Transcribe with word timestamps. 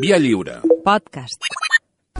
Via 0.00 0.18
lliure. 0.18 0.60
Podcast. 0.84 1.40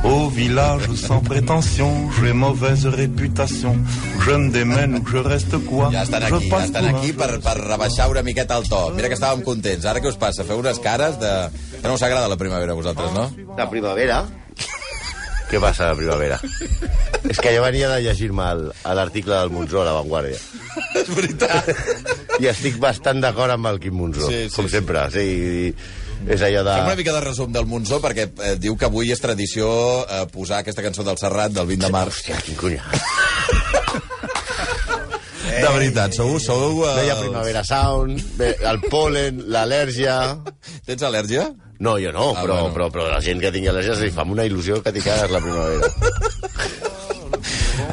Au 0.04 0.28
village 0.28 0.88
sans 0.96 1.20
prétention, 1.22 2.10
j'ai 2.20 2.32
mauvaise 2.32 2.86
réputation. 2.86 3.76
Je 4.24 4.30
me 4.32 4.50
démène 4.50 5.02
je 5.10 5.16
reste 5.18 5.56
quoi 5.66 5.90
Ja 5.92 6.02
estan 6.02 6.22
aquí, 6.22 6.48
ja 6.50 6.64
estan 6.64 6.84
aquí 6.90 7.10
un- 7.10 7.16
per, 7.16 7.40
per 7.40 7.54
rebaixar 7.64 8.10
una 8.10 8.22
miqueta 8.22 8.58
el 8.58 8.68
to. 8.68 8.90
Mira 8.96 9.08
que 9.08 9.14
estàvem 9.16 9.42
contents. 9.44 9.84
Ara 9.86 10.00
què 10.00 10.08
us 10.12 10.16
passa? 10.20 10.44
Feu 10.44 10.58
unes 10.60 10.78
cares 10.80 11.18
de... 11.20 11.32
Que 11.80 11.86
no 11.88 11.94
us 11.94 12.02
agrada 12.02 12.28
la 12.28 12.36
primavera 12.36 12.72
a 12.72 12.74
vosaltres, 12.76 13.12
no? 13.12 13.30
La 13.56 13.68
primavera? 13.70 14.24
Què 15.50 15.60
passa, 15.60 15.88
la 15.92 15.96
primavera? 15.96 16.38
És 17.28 17.40
que 17.40 17.52
jo 17.56 17.62
venia 17.64 17.88
de 17.88 18.00
llegir-me 18.04 18.44
l'article 18.84 19.34
del 19.40 19.50
Monzó 19.50 19.82
a 19.82 19.88
La 19.88 19.92
Vanguardia. 19.96 20.36
És 21.00 21.08
veritat. 21.14 21.68
I 22.40 22.48
estic 22.50 22.76
bastant 22.82 23.20
d'acord 23.24 23.52
amb 23.56 23.66
el 23.72 23.78
Quim 23.80 23.94
Monzó, 23.96 24.28
Sí, 24.28 24.48
sí, 24.48 24.54
com 24.56 24.66
sí. 24.68 24.76
sempre. 24.76 25.04
Sí, 25.14 25.24
i 25.68 25.74
és 26.28 26.42
allò 26.46 26.62
de... 26.64 26.74
Fem 26.78 26.86
una 26.88 26.96
mica 26.98 27.12
de 27.16 27.20
resum 27.24 27.52
del 27.52 27.66
Monzó, 27.68 27.98
perquè 28.04 28.28
eh, 28.30 28.54
diu 28.60 28.76
que 28.80 28.86
avui 28.88 29.12
és 29.12 29.20
tradició 29.22 29.68
eh, 30.04 30.24
posar 30.32 30.62
aquesta 30.62 30.84
cançó 30.84 31.04
del 31.06 31.18
Serrat 31.20 31.52
del 31.56 31.66
20 31.68 31.86
de 31.86 31.92
març. 31.94 32.22
Hòstia, 32.22 32.40
quin 32.46 32.56
cunyà. 32.60 32.84
De 35.54 35.68
veritat, 35.70 36.12
sou... 36.16 36.38
sou 36.42 36.80
eh, 36.82 36.94
Deia 36.98 37.14
Primavera 37.20 37.60
Sound, 37.64 38.40
el 38.42 38.80
polen, 38.90 39.44
l'al·lèrgia... 39.54 40.16
Tens 40.88 41.04
al·lèrgia? 41.06 41.46
No, 41.84 41.96
jo 42.00 42.10
no, 42.14 42.30
Ah, 42.34 42.42
però, 42.42 42.56
bueno. 42.64 42.74
però, 42.74 42.88
però 42.94 43.06
la 43.12 43.20
gent 43.22 43.40
que 43.42 43.52
tingui 43.54 43.70
al·lèrgia 43.70 43.94
li 44.00 44.10
fa 44.14 44.24
una 44.26 44.46
il·lusió 44.48 44.80
que 44.82 44.92
t'hi 44.94 45.02
cagues 45.04 45.30
la 45.34 45.40
primavera. 45.44 45.90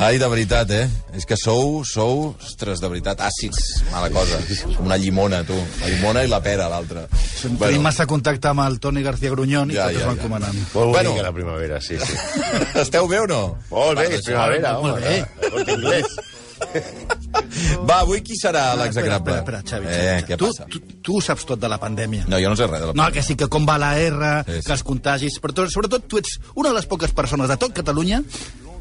Ai, 0.02 0.18
de 0.18 0.26
veritat, 0.28 0.72
eh? 0.74 0.88
És 1.14 1.28
que 1.30 1.36
sou, 1.38 1.84
sou, 1.86 2.32
ostres, 2.42 2.80
de 2.82 2.90
veritat, 2.90 3.20
àcids. 3.22 3.84
Mala 3.92 4.10
cosa. 4.10 4.40
Com 4.76 4.88
una 4.88 4.98
llimona, 4.98 5.44
tu. 5.46 5.54
La 5.84 5.92
llimona 5.92 6.24
i 6.26 6.30
la 6.32 6.40
pera, 6.42 6.66
l'altra. 6.74 7.04
Bueno. 7.12 7.60
Tenim 7.68 7.86
massa 7.86 8.08
contacte 8.10 8.50
amb 8.50 8.64
el 8.66 8.80
Toni 8.82 9.04
García 9.06 9.30
Grunyón 9.30 9.70
i 9.70 9.78
Ja, 9.78 9.86
ja, 9.92 9.94
tot 9.94 10.02
ja, 10.02 10.08
van 10.10 10.18
ja. 10.18 10.24
comanant. 10.26 10.58
Molt 10.74 10.90
Bueno. 10.96 11.12
bonica 11.12 11.28
la 11.28 11.34
primavera, 11.36 11.80
sí, 11.82 12.00
sí. 12.02 12.18
Esteu 12.82 13.08
bé 13.08 13.20
o 13.22 13.28
no? 13.30 13.42
Molt 13.70 14.00
bé, 14.02 14.08
és 14.18 14.26
primavera, 14.26 14.74
molt 14.82 14.98
home. 14.98 15.06
bé. 15.06 15.50
Molt 15.54 15.70
inglès. 15.78 16.18
Va, 17.90 18.00
avui 18.02 18.22
qui 18.26 18.36
serà 18.38 18.72
l'execrable? 18.78 19.38
Espera, 19.40 19.62
espera, 19.62 19.82
Xavi, 19.82 19.88
Eh, 19.90 20.18
Xavi. 20.22 20.26
què 20.32 20.38
tu, 20.38 20.50
passa? 20.50 20.66
tu, 20.70 20.80
tu 21.02 21.18
ho 21.18 21.22
saps 21.22 21.46
tot 21.50 21.60
de 21.62 21.70
la 21.70 21.78
pandèmia. 21.82 22.26
No, 22.30 22.38
jo 22.42 22.50
no 22.50 22.56
sé 22.58 22.66
res 22.70 22.82
de 22.82 22.90
la 22.90 22.94
No, 22.98 23.08
que 23.14 23.22
sí, 23.26 23.36
que 23.36 23.48
com 23.50 23.66
va 23.70 23.78
la 23.82 23.94
R, 24.00 24.34
Sí, 24.46 24.58
sí. 24.60 24.66
que 24.66 24.74
els 24.78 24.84
contagis... 24.84 25.40
Però 25.42 25.54
tot, 25.58 25.70
sobretot 25.74 26.06
tu 26.10 26.18
ets 26.22 26.40
una 26.56 26.70
de 26.70 26.76
les 26.78 26.86
poques 26.90 27.12
persones 27.18 27.50
de 27.50 27.58
tot 27.58 27.74
Catalunya 27.74 28.22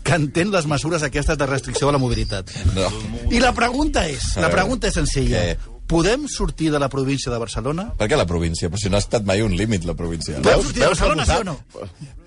que 0.03 0.15
entén 0.17 0.51
les 0.53 0.67
mesures 0.67 1.03
aquestes 1.06 1.37
de 1.39 1.47
restricció 1.47 1.89
de 1.89 1.93
la 1.97 1.98
mobilitat. 2.03 2.51
No. 2.75 2.87
I 3.31 3.41
la 3.43 3.53
pregunta 3.56 4.06
és, 4.09 4.37
A 4.37 4.41
la 4.41 4.48
veure. 4.48 4.56
pregunta 4.62 4.89
és 4.89 4.95
senzilla. 4.95 5.43
Què? 5.45 5.77
Podem 5.91 6.29
sortir 6.31 6.70
de 6.70 6.79
la 6.79 6.89
província 6.89 7.33
de 7.33 7.39
Barcelona? 7.43 7.89
Per 7.98 8.06
què 8.09 8.17
la 8.17 8.27
província? 8.27 8.69
Però 8.71 8.78
si 8.78 8.89
no 8.89 8.95
ha 8.97 9.03
estat 9.03 9.25
mai 9.27 9.43
un 9.43 9.56
límit, 9.59 9.83
la 9.84 9.95
província. 9.98 10.37
Podem 10.39 10.62
sortir 10.62 10.83
de 10.84 10.87
Barcelona, 10.87 11.27
sí 11.27 11.33
o 11.41 11.45
no? 11.45 11.56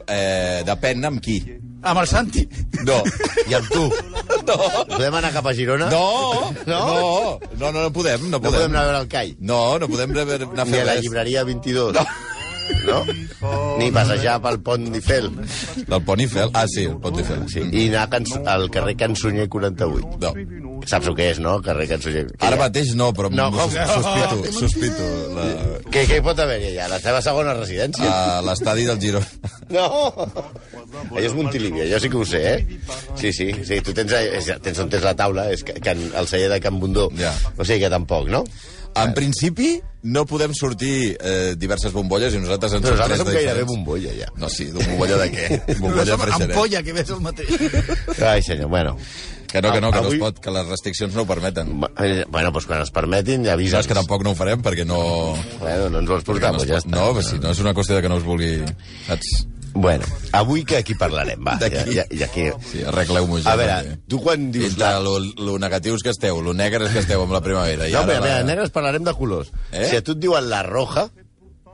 Eh, 0.06 0.64
depèn 0.68 1.06
amb 1.08 1.22
qui. 1.24 1.38
Amb 1.82 2.02
el 2.02 2.08
Santi. 2.12 2.44
No. 2.84 2.98
I 3.50 3.56
amb 3.56 3.70
tu? 3.72 3.86
No. 4.50 4.58
Podem 4.92 5.16
anar 5.16 5.32
cap 5.32 5.48
a 5.48 5.54
Girona? 5.56 5.88
No. 5.90 6.52
No? 6.68 6.82
No, 6.84 7.40
no, 7.58 7.72
no, 7.72 7.86
no 7.86 7.94
podem. 7.96 8.28
No 8.28 8.36
No 8.36 8.42
podem 8.44 8.60
podem, 8.60 8.72
anar 8.76 8.82
a 8.84 8.90
veure 8.90 9.02
el 9.06 9.08
CAI? 9.16 9.36
No, 9.40 9.62
no 9.80 9.88
podem 9.88 10.12
anar 10.12 10.42
a 10.44 10.66
Ni 10.68 10.72
fer 10.76 10.82
a 10.84 10.90
la 10.92 10.96
llibreria 11.00 11.46
22? 11.48 11.94
No. 11.96 12.04
No? 12.88 13.00
Ni 13.80 13.90
passejar 13.96 14.38
pel 14.44 14.60
pont 14.66 14.86
d'Ifel? 14.94 15.30
Del 15.88 16.02
Pont 16.06 16.22
Eiffel? 16.24 16.52
Ah, 16.54 16.66
sí, 16.70 16.86
el 16.90 16.98
Pont 17.04 17.18
Eiffel. 17.22 17.44
Sí. 17.52 17.64
I 17.72 17.88
anar 17.94 18.08
al 18.54 18.70
carrer 18.74 18.96
Cançonyer 19.00 19.48
48? 19.50 20.18
No. 20.22 20.34
Saps 20.90 21.08
el 21.08 21.16
que 21.16 21.30
és, 21.32 21.40
no? 21.44 21.58
Carrer 21.64 21.88
Cançonyer. 21.94 22.26
Que 22.34 22.48
Ara 22.50 22.58
mateix 22.60 22.94
no, 23.00 23.12
però 23.16 23.30
No, 23.32 23.50
com? 23.54 23.72
sospito, 23.72 24.52
sospito. 24.60 25.10
La, 25.38 25.48
Què, 25.94 26.08
què 26.10 26.20
pot 26.26 26.40
haver 26.42 26.58
allà? 26.72 26.88
La 26.90 27.00
teva 27.04 27.22
segona 27.22 27.54
residència? 27.54 28.10
a 28.10 28.42
l'estadi 28.42 28.88
del 28.90 29.00
Girona. 29.02 29.28
No! 29.74 29.88
Allò 31.14 31.22
és 31.24 31.34
Montilívia, 31.38 31.86
jo 31.90 32.00
sí 32.02 32.10
que 32.10 32.18
ho 32.18 32.26
sé, 32.26 32.42
eh? 32.54 32.80
Sí, 33.20 33.32
sí, 33.34 33.50
sí 33.66 33.80
tu 33.86 33.94
tens, 33.98 34.12
és, 34.14 34.50
tens 34.66 34.82
on 34.84 34.90
tens 34.92 35.06
la 35.06 35.14
taula, 35.18 35.48
és 35.54 35.64
que, 35.66 35.76
que 35.82 35.94
el 35.94 36.28
celler 36.30 36.50
de 36.54 36.60
Can 36.64 36.80
Bundó. 36.82 37.08
Ja. 37.18 37.32
O 37.58 37.66
sigui 37.66 37.82
que 37.86 37.92
tampoc, 37.94 38.30
no? 38.34 38.44
En 38.96 39.14
principi, 39.18 39.82
no 40.04 40.26
podem 40.30 40.54
sortir 40.54 41.16
eh, 41.20 41.54
diverses 41.58 41.92
bombolles 41.96 42.34
i 42.36 42.40
nosaltres 42.42 42.74
ens 42.78 42.84
Però 42.86 42.94
nosaltres 42.98 43.22
som 43.24 43.30
gairebé 43.34 43.64
bombolla, 43.66 44.12
ja. 44.18 44.28
No, 44.38 44.50
sí, 44.50 44.68
d'un 44.74 44.84
bombolla 44.92 45.18
de 45.24 45.30
què? 45.34 45.48
Bombolla 45.84 46.06
de 46.12 46.18
freixeret. 46.22 46.52
Ampolla, 46.56 46.84
que 46.84 46.94
ves 46.94 47.10
el 47.16 47.22
mateix. 47.24 48.20
Ai, 48.22 48.42
senyor, 48.46 48.70
bueno. 48.70 48.98
Que 49.54 49.62
no, 49.62 49.72
que 49.72 49.82
no, 49.82 49.92
que 49.94 50.02
no 50.02 50.08
Avui- 50.10 50.18
es 50.18 50.20
pot, 50.22 50.40
que 50.42 50.50
les 50.50 50.66
restriccions 50.66 51.14
no 51.14 51.22
ho 51.24 51.28
permeten. 51.30 51.74
Eh, 52.02 52.24
Bueno, 52.28 52.50
doncs 52.52 52.66
quan 52.66 52.82
es 52.82 52.90
permetin, 52.92 53.44
ja 53.46 53.52
No, 53.54 53.60
avisa'ns. 53.60 53.86
és 53.86 53.88
que 53.92 53.94
tampoc 53.98 54.24
no 54.26 54.32
ho 54.34 54.36
farem 54.36 54.62
perquè 54.66 54.86
no... 54.86 55.00
Bueno, 55.60 55.90
no 55.94 56.00
ens 56.02 56.10
vols 56.10 56.24
portar, 56.26 56.52
no, 56.54 56.62
es 56.64 56.70
ja 56.70 56.80
està. 56.82 56.90
no, 56.90 57.12
però 57.14 57.22
si 57.28 57.38
no 57.40 57.52
és 57.54 57.60
una 57.62 57.74
qüestió 57.78 57.96
de 57.98 58.02
que 58.02 58.10
no 58.10 58.18
us 58.18 58.26
vulgui... 58.26 58.56
Saps? 59.08 59.34
Bueno, 59.74 60.06
avui 60.32 60.64
que 60.66 60.78
aquí 60.78 60.94
parlarem, 60.96 61.42
va. 61.46 61.56
D'aquí. 61.62 61.82
Ja, 61.96 62.04
ja, 62.04 62.06
ja 62.20 62.26
aquí. 62.30 62.46
Sí, 62.70 62.84
arregleu-m'ho 62.86 63.40
ja. 63.42 63.54
A 63.54 63.58
veure, 63.58 63.80
perquè 63.82 63.98
tu 64.10 64.20
quan 64.22 64.52
dius... 64.54 64.72
Entre 64.76 64.86
La... 64.86 65.00
lo, 65.02 65.18
lo 65.20 65.58
negatius 65.60 66.04
que 66.06 66.14
esteu, 66.14 66.42
lo 66.46 66.54
negres 66.54 66.94
que 66.94 67.02
esteu 67.02 67.24
amb 67.26 67.34
la 67.34 67.42
primavera 67.42 67.88
i 67.90 67.92
No, 67.96 68.04
ara... 68.04 68.08
però, 68.12 68.22
a 68.22 68.28
veure, 68.28 68.40
la... 68.44 68.48
negres 68.54 68.70
parlarem 68.76 69.04
de 69.04 69.14
colors. 69.18 69.50
Eh? 69.72 69.88
Si 69.90 69.98
a 69.98 70.04
tu 70.06 70.14
et 70.18 70.22
diuen 70.24 70.50
la 70.50 70.62
roja, 70.64 71.10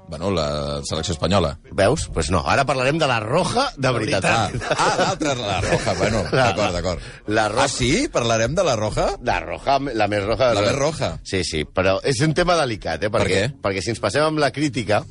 Bueno, 0.09 0.31
la 0.33 0.81
selecció 0.89 1.13
espanyola. 1.13 1.59
veus? 1.69 2.07
Doncs 2.07 2.13
pues 2.15 2.31
no, 2.33 2.39
ara 2.49 2.63
parlarem 2.65 2.97
de 2.97 3.05
la 3.05 3.19
roja 3.19 3.67
de 3.77 3.91
veritat. 3.93 4.25
Ah, 4.25 4.49
ah 4.73 4.95
l'altra, 4.97 5.35
la 5.37 5.59
roja, 5.61 5.93
bueno, 5.99 6.23
d'acord, 6.31 6.73
d'acord. 6.73 6.99
la 7.27 7.43
roja- 7.47 7.63
Ah, 7.65 7.67
sí? 7.69 8.07
Parlarem 8.11 8.55
de 8.55 8.63
la 8.63 8.75
roja? 8.75 9.11
La 9.21 9.39
roja, 9.39 9.77
la 9.93 10.07
més 10.07 10.23
roja... 10.25 10.47
La 10.57 10.63
més 10.65 10.73
roja? 10.79 11.11
Sí, 11.23 11.43
sí, 11.45 11.61
però 11.63 11.99
és 12.01 12.23
un 12.25 12.33
tema 12.33 12.55
delicat, 12.57 13.03
eh? 13.05 13.11
Perquè, 13.13 13.43
què? 13.51 13.61
Perquè 13.61 13.83
si 13.85 13.93
ens 13.93 14.01
passem 14.01 14.25
amb 14.25 14.41
la 14.41 14.49
crítica, 14.49 15.03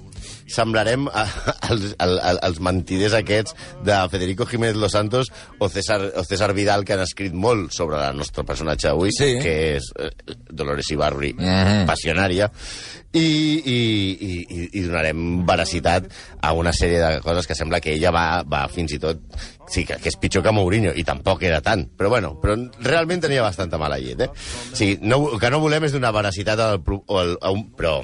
semblarem 0.48 1.06
a, 1.08 1.24
als, 1.68 1.94
al, 2.02 2.16
al, 2.20 2.38
als 2.42 2.60
mentiders 2.64 3.14
aquests 3.18 3.54
de 3.84 3.96
Federico 4.10 4.46
Jiménez 4.46 4.76
Los 4.76 4.92
Santos 4.92 5.30
o 5.58 5.68
César, 5.68 6.00
o 6.16 6.24
César 6.24 6.52
Vidal, 6.56 6.84
que 6.84 6.94
han 6.96 7.04
escrit 7.04 7.34
molt 7.34 7.72
sobre 7.76 8.00
el 8.08 8.16
nostre 8.16 8.44
personatge 8.48 8.88
avui, 8.88 9.12
Sí. 9.12 9.36
que 9.42 9.76
és 9.76 9.92
eh, 9.98 10.10
Dolores 10.50 10.90
Ibarri, 10.90 11.34
Mhm. 11.38 11.86
passionària, 11.86 12.50
i, 13.12 13.20
i, 13.20 13.78
i, 14.20 14.32
i, 14.48 14.64
i 14.78 14.82
donarem 14.84 15.46
veracitat 15.48 16.10
a 16.44 16.52
una 16.52 16.72
sèrie 16.76 16.98
de 17.00 17.20
coses 17.24 17.46
que 17.48 17.54
sembla 17.56 17.80
que 17.80 17.94
ella 17.94 18.10
va, 18.12 18.42
va 18.44 18.66
fins 18.68 18.92
i 18.92 18.98
tot... 19.00 19.22
Sí, 19.68 19.82
que, 19.84 19.96
que 20.00 20.08
és 20.08 20.16
pitjor 20.16 20.40
que 20.44 20.52
Mourinho, 20.52 20.94
i 20.96 21.02
tampoc 21.04 21.42
era 21.44 21.60
tant. 21.60 21.82
Però 21.96 22.08
bueno, 22.08 22.34
però 22.40 22.54
realment 22.80 23.20
tenia 23.20 23.42
bastanta 23.44 23.76
mala 23.80 23.98
llet, 24.00 24.22
eh? 24.24 24.28
O 24.72 24.76
sigui, 24.76 24.94
no, 25.04 25.18
que 25.40 25.50
no 25.52 25.60
volem 25.60 25.84
és 25.84 25.92
donar 25.92 26.12
veracitat 26.16 26.60
al, 26.64 26.78
al, 27.08 27.34
a 27.40 27.50
un... 27.52 27.66
Però 27.76 27.98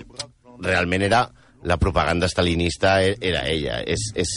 realment 0.61 1.03
era 1.09 1.23
la 1.65 1.79
propaganda 1.81 2.29
stalinista 2.29 2.99
e- 3.03 3.17
era 3.25 3.43
ella. 3.49 3.79
És, 3.89 4.11
és, 4.15 4.29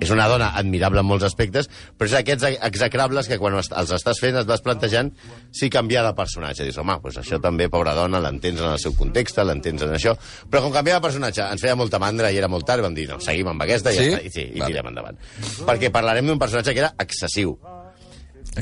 és 0.00 0.10
una 0.14 0.28
dona 0.30 0.52
admirable 0.58 1.02
en 1.02 1.08
molts 1.08 1.26
aspectes, 1.26 1.68
però 1.98 2.06
és 2.08 2.14
aquests 2.20 2.46
execrables 2.70 3.28
que 3.28 3.38
quan 3.38 3.56
els 3.58 3.92
estàs 3.98 4.20
fent 4.22 4.38
et 4.38 4.46
vas 4.46 4.62
plantejant 4.62 5.10
si 5.50 5.70
canviar 5.74 6.04
de 6.06 6.14
personatge. 6.18 6.64
Dius, 6.68 6.78
home, 6.78 6.98
doncs 7.02 7.18
això 7.24 7.40
també, 7.42 7.68
pobra 7.72 7.94
dona, 7.98 8.20
l'entens 8.22 8.62
en 8.62 8.72
el 8.72 8.78
seu 8.82 8.94
context, 8.98 9.38
l'entens 9.42 9.82
en 9.82 9.94
això, 9.98 10.14
però 10.50 10.62
com 10.64 10.72
canviar 10.74 11.00
de 11.00 11.06
personatge 11.08 11.42
ens 11.50 11.62
feia 11.66 11.76
molta 11.78 11.98
mandra 12.02 12.30
i 12.30 12.38
era 12.38 12.48
molt 12.48 12.66
tard, 12.66 12.82
vam 12.86 12.94
dir, 12.94 13.08
no, 13.10 13.18
seguim 13.20 13.50
amb 13.50 13.62
aquesta 13.66 13.92
i, 13.92 13.98
Sí? 13.98 14.10
ja 14.14 14.22
i, 14.22 14.30
sí, 14.30 14.46
i 14.54 14.60
Vale. 14.60 14.72
tirem 14.72 14.92
endavant. 14.92 15.18
Perquè 15.66 15.90
parlarem 15.90 16.26
d'un 16.30 16.38
personatge 16.38 16.72
que 16.74 16.84
era 16.86 16.94
excessiu. 16.98 17.56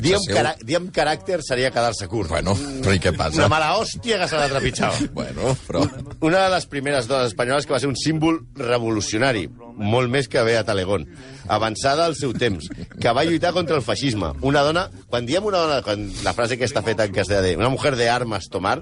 Diem, 0.03 0.23
cara 0.29 0.53
diem 0.61 0.87
caràcter 0.93 1.39
seria 1.45 1.71
quedar-se 1.73 2.07
curt. 2.11 2.29
Bueno, 2.31 2.53
però 2.83 2.95
i 2.95 3.01
què 3.01 3.13
passa? 3.17 3.39
Una 3.41 3.49
mala 3.51 3.71
hòstia 3.79 4.19
que 4.21 4.27
se 4.29 4.39
la 4.39 4.49
trepitjava. 4.51 5.05
Bueno, 5.17 5.55
però... 5.65 5.81
Una 6.21 6.43
de 6.43 6.51
les 6.53 6.67
primeres 6.69 7.07
dones 7.09 7.31
espanyoles 7.31 7.65
que 7.65 7.73
va 7.73 7.79
ser 7.81 7.89
un 7.89 7.95
símbol 7.97 8.39
revolucionari, 8.59 9.47
molt 9.77 10.11
més 10.13 10.29
que 10.29 10.43
Bea 10.45 10.63
Talegón. 10.67 11.07
Avançada 11.47 12.05
al 12.05 12.15
seu 12.19 12.35
temps, 12.37 12.69
que 13.01 13.13
va 13.15 13.25
lluitar 13.25 13.53
contra 13.55 13.77
el 13.79 13.85
feixisme. 13.85 14.33
Una 14.45 14.61
dona, 14.67 14.87
quan 15.09 15.25
diem 15.25 15.45
una 15.49 15.63
dona, 15.63 15.81
quan 15.85 16.05
la 16.25 16.35
frase 16.37 16.57
aquesta 16.57 16.83
feta 16.85 17.07
en 17.07 17.15
castellà 17.15 17.41
de 17.45 17.55
una 17.57 17.71
mujer 17.73 17.95
de 17.97 18.09
armes 18.13 18.49
tomar, 18.53 18.77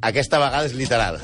aquesta 0.00 0.38
vegada 0.42 0.68
és 0.68 0.74
literal. 0.76 1.18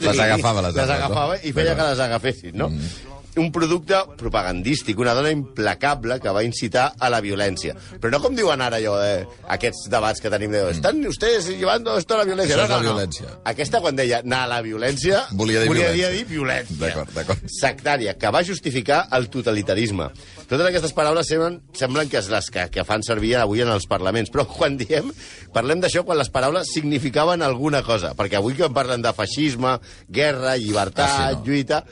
Les 0.00 0.18
agafava, 0.18 0.64
les 0.66 0.74
les 0.74 0.82
armes, 0.82 0.88
no? 0.88 0.96
agafava 0.98 1.38
i 1.42 1.54
feia 1.56 1.76
que 1.78 1.86
les 1.92 2.02
agafessin, 2.08 2.58
no? 2.58 2.72
Mm. 2.74 3.17
Un 3.38 3.52
producte 3.54 3.96
propagandístic, 4.18 4.98
una 4.98 5.14
dona 5.14 5.30
implacable 5.34 6.18
que 6.20 6.32
va 6.34 6.42
incitar 6.44 6.92
a 6.98 7.08
la 7.10 7.20
violència. 7.24 7.74
Però 8.00 8.10
no 8.12 8.20
com 8.22 8.34
diuen 8.36 8.60
ara 8.64 8.76
allò, 8.80 8.96
eh, 9.04 9.26
aquests 9.54 9.88
debats 9.92 10.20
que 10.20 10.30
tenim 10.32 10.52
de... 10.54 10.64
Estan 10.72 10.98
ustedes 11.06 11.48
llevando 11.48 11.96
esto 11.98 12.14
a 12.14 12.18
la 12.22 12.24
violència. 12.28 12.56
Això 12.56 12.64
no, 12.64 12.64
és 12.66 12.70
la 12.70 12.78
no, 12.78 12.82
no. 12.82 12.94
violència. 12.96 13.32
Aquesta, 13.52 13.80
quan 13.84 13.96
deia 13.98 14.20
anar 14.24 14.42
a 14.46 14.50
la 14.56 14.60
violència, 14.66 15.24
Volia 15.32 15.62
dir 15.62 15.68
volia 15.70 15.92
violència. 15.92 16.10
dir 16.16 16.24
violència. 16.32 16.76
D'acord, 16.82 17.14
d'acord. 17.16 17.46
Sectària, 17.58 18.16
que 18.18 18.30
va 18.34 18.42
justificar 18.44 19.04
el 19.16 19.28
totalitarisme. 19.32 20.10
Totes 20.48 20.66
aquestes 20.66 20.92
paraules 20.96 21.28
semblen, 21.28 21.60
semblen 21.76 22.08
que 22.10 22.18
és 22.18 22.28
les 22.32 22.50
que, 22.50 22.66
que 22.74 22.84
fan 22.88 23.02
servir 23.06 23.36
avui 23.38 23.62
en 23.62 23.70
els 23.72 23.86
parlaments, 23.90 24.30
però 24.34 24.46
quan 24.48 24.76
diem, 24.80 25.12
parlem 25.54 25.80
d'això 25.84 26.02
quan 26.08 26.18
les 26.18 26.30
paraules 26.32 26.70
significaven 26.74 27.42
alguna 27.46 27.82
cosa, 27.86 28.14
perquè 28.18 28.40
avui 28.40 28.56
que 28.58 28.68
parlen 28.74 29.02
de 29.04 29.12
feixisme, 29.16 29.78
guerra, 30.08 30.56
llibertat, 30.56 31.08
Ah, 31.08 31.30
sí, 31.30 31.36
no. 31.38 31.44
lluita... 31.46 31.84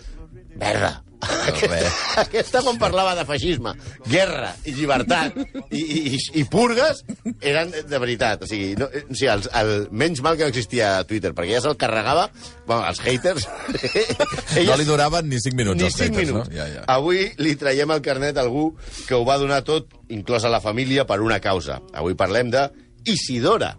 Merda! 0.56 1.02
Res. 1.20 2.00
Aquesta, 2.20 2.60
quan 2.64 2.78
parlava 2.80 3.14
de 3.18 3.24
feixisme, 3.28 3.72
guerra 4.08 4.52
i 4.68 4.74
llibertat 4.76 5.36
i, 5.70 5.80
i, 5.80 6.00
i, 6.16 6.20
i 6.40 6.44
purgues, 6.50 7.02
eren 7.40 7.72
de 7.72 8.00
veritat. 8.02 8.44
O 8.44 8.50
sigui, 8.50 8.74
no, 8.78 8.88
o 8.88 9.14
sigui 9.16 9.30
el, 9.32 9.46
el 9.60 9.72
menys 9.90 10.22
mal 10.24 10.36
que 10.36 10.46
no 10.46 10.52
existia 10.52 10.92
Twitter, 11.08 11.32
perquè 11.36 11.56
ja 11.56 11.62
se'l 11.64 11.78
carregava, 11.80 12.28
bueno, 12.66 12.82
els 12.88 13.00
haters... 13.04 13.48
No 14.66 14.74
li 14.78 14.86
duraven 14.88 15.28
ni 15.30 15.38
5 15.38 15.54
minuts, 15.58 15.78
ni 15.78 15.86
els 15.86 15.94
5 15.94 16.06
haters, 16.10 16.30
minuts. 16.32 16.48
no? 16.50 16.56
Ja, 16.56 16.66
ja. 16.70 16.84
Avui 16.90 17.26
li 17.38 17.54
traiem 17.60 17.92
el 17.94 18.02
carnet 18.02 18.38
a 18.38 18.42
algú 18.44 18.70
que 19.06 19.14
ho 19.14 19.22
va 19.26 19.36
donar 19.38 19.60
tot, 19.66 19.92
inclosa 20.12 20.50
la 20.52 20.62
família, 20.64 21.04
per 21.06 21.20
una 21.22 21.38
causa. 21.44 21.78
Avui 21.94 22.16
parlem 22.18 22.50
de 22.54 22.66
Isidora 23.06 23.76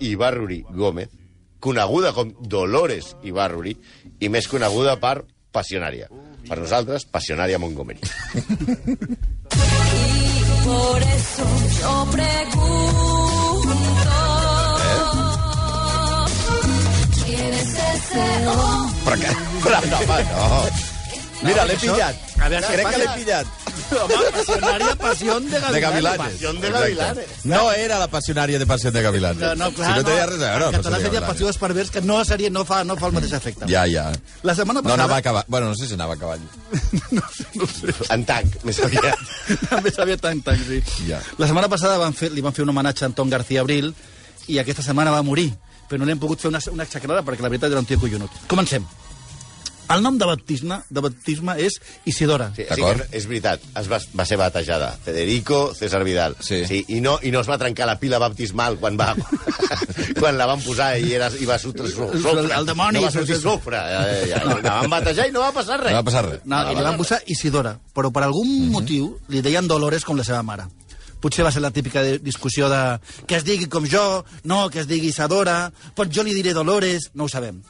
Ibarruri 0.00 0.62
Gómez, 0.70 1.10
coneguda 1.60 2.14
com 2.16 2.32
Dolores 2.40 3.14
Ibarruri, 3.26 3.76
i 4.20 4.32
més 4.32 4.48
coneguda 4.48 4.96
per 5.02 5.20
Passionària. 5.52 6.08
Per 6.48 6.58
nosaltres, 6.58 7.04
Passionària 7.06 7.58
Montgomery. 7.58 8.00
Y 9.50 10.42
por 10.64 11.02
eso 11.02 11.44
yo 11.80 12.06
pregunto. 12.10 13.80
¿Quién 17.24 17.52
es 17.54 17.74
ese 17.74 18.46
hombre? 18.48 19.00
Però 19.04 19.16
que... 19.16 19.30
Però 19.64 19.78
no, 19.90 19.96
home, 19.98 20.24
no. 20.24 20.69
Mira, 21.42 21.64
l'he 21.64 21.76
pillat. 21.80 22.16
A 22.40 22.48
veure, 22.52 22.66
Crec 22.66 22.84
passa- 22.84 22.98
que 22.98 23.04
l'he 23.04 23.24
pillat. 23.24 23.46
Home, 23.90 24.18
passionària 24.36 24.94
passió 25.00 25.36
de 25.40 25.48
Gavilanes. 25.50 25.72
De 25.72 25.80
Gavilanes. 25.80 26.32
Passion 26.32 26.60
de. 26.60 26.70
Gavilanes. 26.70 27.26
No 27.44 27.72
era 27.72 27.98
la 27.98 28.06
passionària 28.08 28.58
de 28.60 28.66
Passió 28.66 28.92
de 28.92 29.02
Gavilanes. 29.02 29.40
No, 29.40 29.54
no, 29.56 29.70
clar, 29.74 29.88
si 29.92 29.98
no 29.98 30.04
tenia 30.04 30.26
res 30.26 30.36
a 30.42 30.50
veure. 30.52 30.66
En 30.68 30.74
català 30.76 30.96
seria 30.96 31.08
Gavilanes. 31.08 31.28
passió 31.30 31.46
dels 31.46 31.58
pervers, 31.58 31.90
que 31.90 32.00
no, 32.02 32.18
seria, 32.24 32.50
no, 32.50 32.64
fa, 32.68 32.82
no 32.84 32.96
fa 33.00 33.06
el 33.08 33.12
mateix 33.16 33.32
efecte. 33.32 33.66
Ja, 33.72 33.86
ja. 33.90 34.12
La 34.42 34.54
setmana 34.54 34.80
No 34.80 34.84
passada... 34.84 35.02
anava 35.04 35.16
a 35.16 35.22
cavall. 35.22 35.44
Bueno, 35.48 35.68
no 35.68 35.74
sé 35.74 35.86
si 35.88 35.94
anava 35.94 36.14
a 36.14 36.18
cavall. 36.20 36.40
En 38.14 38.24
tanc, 38.28 38.60
més 38.66 38.78
aviat. 38.84 39.18
També 39.72 39.90
sabia 39.94 40.16
tant, 40.20 40.40
tant, 40.44 40.60
sí. 40.68 40.80
Ja. 41.08 41.18
La 41.38 41.46
setmana 41.50 41.68
passada 41.72 41.98
van 41.98 42.14
fer, 42.16 42.30
li 42.34 42.40
van 42.44 42.54
fer 42.56 42.62
un 42.66 42.72
homenatge 42.74 43.04
a 43.04 43.10
Anton 43.10 43.30
García 43.32 43.60
Abril 43.64 43.92
i 44.50 44.58
aquesta 44.62 44.82
setmana 44.86 45.10
va 45.14 45.22
morir, 45.26 45.50
però 45.90 45.98
no 46.00 46.06
li 46.08 46.14
hem 46.14 46.22
pogut 46.22 46.40
fer 46.42 46.50
una, 46.52 46.60
una 46.72 46.86
xacrada 46.86 47.22
perquè 47.26 47.42
la 47.44 47.50
veritat 47.52 47.70
era 47.74 47.80
un 47.82 47.86
tio 47.86 47.98
collonut. 48.00 48.30
Comencem. 48.50 48.86
El 49.90 50.02
nom 50.04 50.18
de 50.18 50.26
baptisme, 50.28 50.80
de 50.88 51.02
baptisme 51.02 51.56
és 51.58 51.80
Isidora. 52.06 52.50
Sí, 52.56 52.64
sí 52.68 52.84
és 53.16 53.26
veritat, 53.26 53.62
es 53.80 53.88
va, 53.90 53.98
va 54.16 54.26
ser 54.28 54.38
batejada. 54.38 54.92
Federico 55.04 55.72
César 55.74 56.04
Vidal. 56.06 56.36
Sí. 56.40 56.62
sí 56.68 56.84
i, 56.88 57.00
no, 57.00 57.18
I 57.22 57.32
no 57.34 57.40
es 57.42 57.48
va 57.50 57.58
trencar 57.58 57.88
la 57.90 57.98
pila 57.98 58.18
baptismal 58.22 58.78
quan 58.78 58.98
va 59.00 59.14
quan 60.20 60.38
la 60.38 60.46
van 60.46 60.62
posar 60.62 60.92
i 61.00 61.14
era, 61.16 61.30
i 61.38 61.48
va 61.48 61.58
sortir 61.58 61.90
so, 61.90 62.10
sofre. 62.22 62.46
El 62.56 62.66
dimoni. 62.68 62.98
No 63.00 63.06
va 63.06 63.12
sortir 63.14 63.38
sofre. 63.40 63.80
Ja, 63.80 64.02
ja, 64.06 64.26
ja. 64.30 64.42
La 64.62 64.76
van 64.82 64.90
batejar 64.92 65.28
i 65.28 65.34
no 65.34 65.42
va 65.44 65.52
passar 65.56 65.80
res. 65.82 65.90
No 65.92 65.98
va 66.02 66.06
passar 66.06 66.24
res. 66.28 66.44
No, 66.44 66.60
i 66.70 66.76
li 66.78 66.86
van 66.86 67.00
posar 67.00 67.20
Isidora, 67.26 67.74
però 67.94 68.12
per 68.14 68.24
algun 68.28 68.70
motiu 68.70 69.16
li 69.28 69.42
deien 69.42 69.68
Dolores 69.70 70.06
com 70.06 70.18
la 70.18 70.26
seva 70.26 70.42
mare. 70.46 70.68
Potser 71.20 71.44
va 71.44 71.50
ser 71.52 71.60
la 71.60 71.70
típica 71.70 72.00
de- 72.02 72.18
discussió 72.18 72.70
de 72.72 72.98
que 73.28 73.36
es 73.36 73.44
digui 73.44 73.66
com 73.68 73.84
jo, 73.84 74.24
no, 74.44 74.70
que 74.70 74.80
es 74.80 74.86
digui 74.88 75.10
Isadora, 75.12 75.70
pot 75.94 76.08
jo 76.08 76.22
li 76.24 76.32
diré 76.32 76.54
Dolores, 76.56 77.10
no 77.12 77.24
ho 77.26 77.28
sabem. 77.28 77.60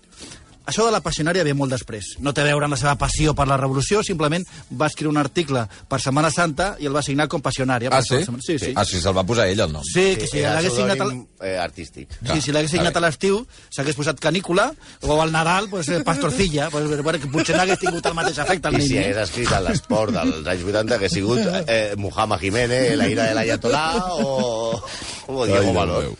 Això 0.70 0.86
de 0.86 0.92
la 0.94 1.00
passionària 1.02 1.42
ve 1.46 1.52
molt 1.58 1.72
després. 1.74 2.12
No 2.22 2.32
té 2.32 2.44
a 2.44 2.46
veure 2.46 2.64
amb 2.68 2.76
la 2.76 2.80
seva 2.80 2.94
passió 2.98 3.34
per 3.34 3.46
la 3.50 3.56
revolució, 3.58 4.04
simplement 4.06 4.44
va 4.78 4.86
escriure 4.86 5.10
un 5.10 5.18
article 5.20 5.64
per 5.90 5.98
Setmana 6.00 6.30
Santa 6.30 6.76
i 6.78 6.86
el 6.86 6.94
va 6.94 7.02
signar 7.02 7.26
com 7.28 7.42
passionària. 7.42 7.90
Ah, 7.90 7.98
per 8.00 8.06
sí? 8.06 8.36
Sí, 8.46 8.58
sí. 8.62 8.72
Ah, 8.78 8.84
sí, 8.86 9.00
se'l 9.02 9.16
va 9.16 9.24
posar 9.26 9.48
ell, 9.50 9.60
el 9.66 9.72
nom. 9.74 9.82
Sí, 9.84 10.14
que 10.20 10.28
si 10.30 10.38
era 10.40 10.54
l'hagués 10.54 10.76
signat... 10.78 11.00
al- 11.02 11.12
eh, 11.42 11.56
artístic. 11.58 12.14
Clar, 12.20 12.36
Sí, 12.36 12.46
si 12.46 12.52
l'hagués 12.54 12.70
està 12.70 12.78
signat 12.78 12.96
a 12.96 13.04
l'estiu, 13.04 13.40
s'hagués 13.74 13.98
posat 13.98 14.20
canícula, 14.22 14.70
o 15.02 15.20
al 15.20 15.32
Nadal, 15.34 15.68
pues, 15.68 15.88
eh, 15.88 16.00
pastorcilla, 16.06 16.70
pues, 16.70 16.86
bueno, 17.02 17.18
que 17.18 17.26
potser 17.26 17.56
no 17.56 17.62
hagués 17.66 17.78
tingut 17.82 18.06
el 18.06 18.14
mateix 18.14 18.38
efecte 18.46 18.68
al 18.70 18.78
I 18.78 18.86
si 18.86 18.96
eh? 18.96 19.04
hagués 19.08 19.22
escrit 19.26 19.52
a 19.52 19.60
l'esport 19.66 20.14
dels 20.14 20.46
anys 20.46 20.64
80 20.70 20.94
hagués 21.00 21.12
sigut 21.18 21.40
eh, 21.66 21.94
Muhammad 21.98 22.38
Jiménez, 22.40 22.94
la 22.96 23.08
ira 23.10 23.26
de 23.30 23.34
l'Ayatolà 23.34 23.84
o, 24.22 24.80
o 25.26 25.46
Diego 25.46 25.66
Ai, 25.66 25.74
Valor. 25.74 26.12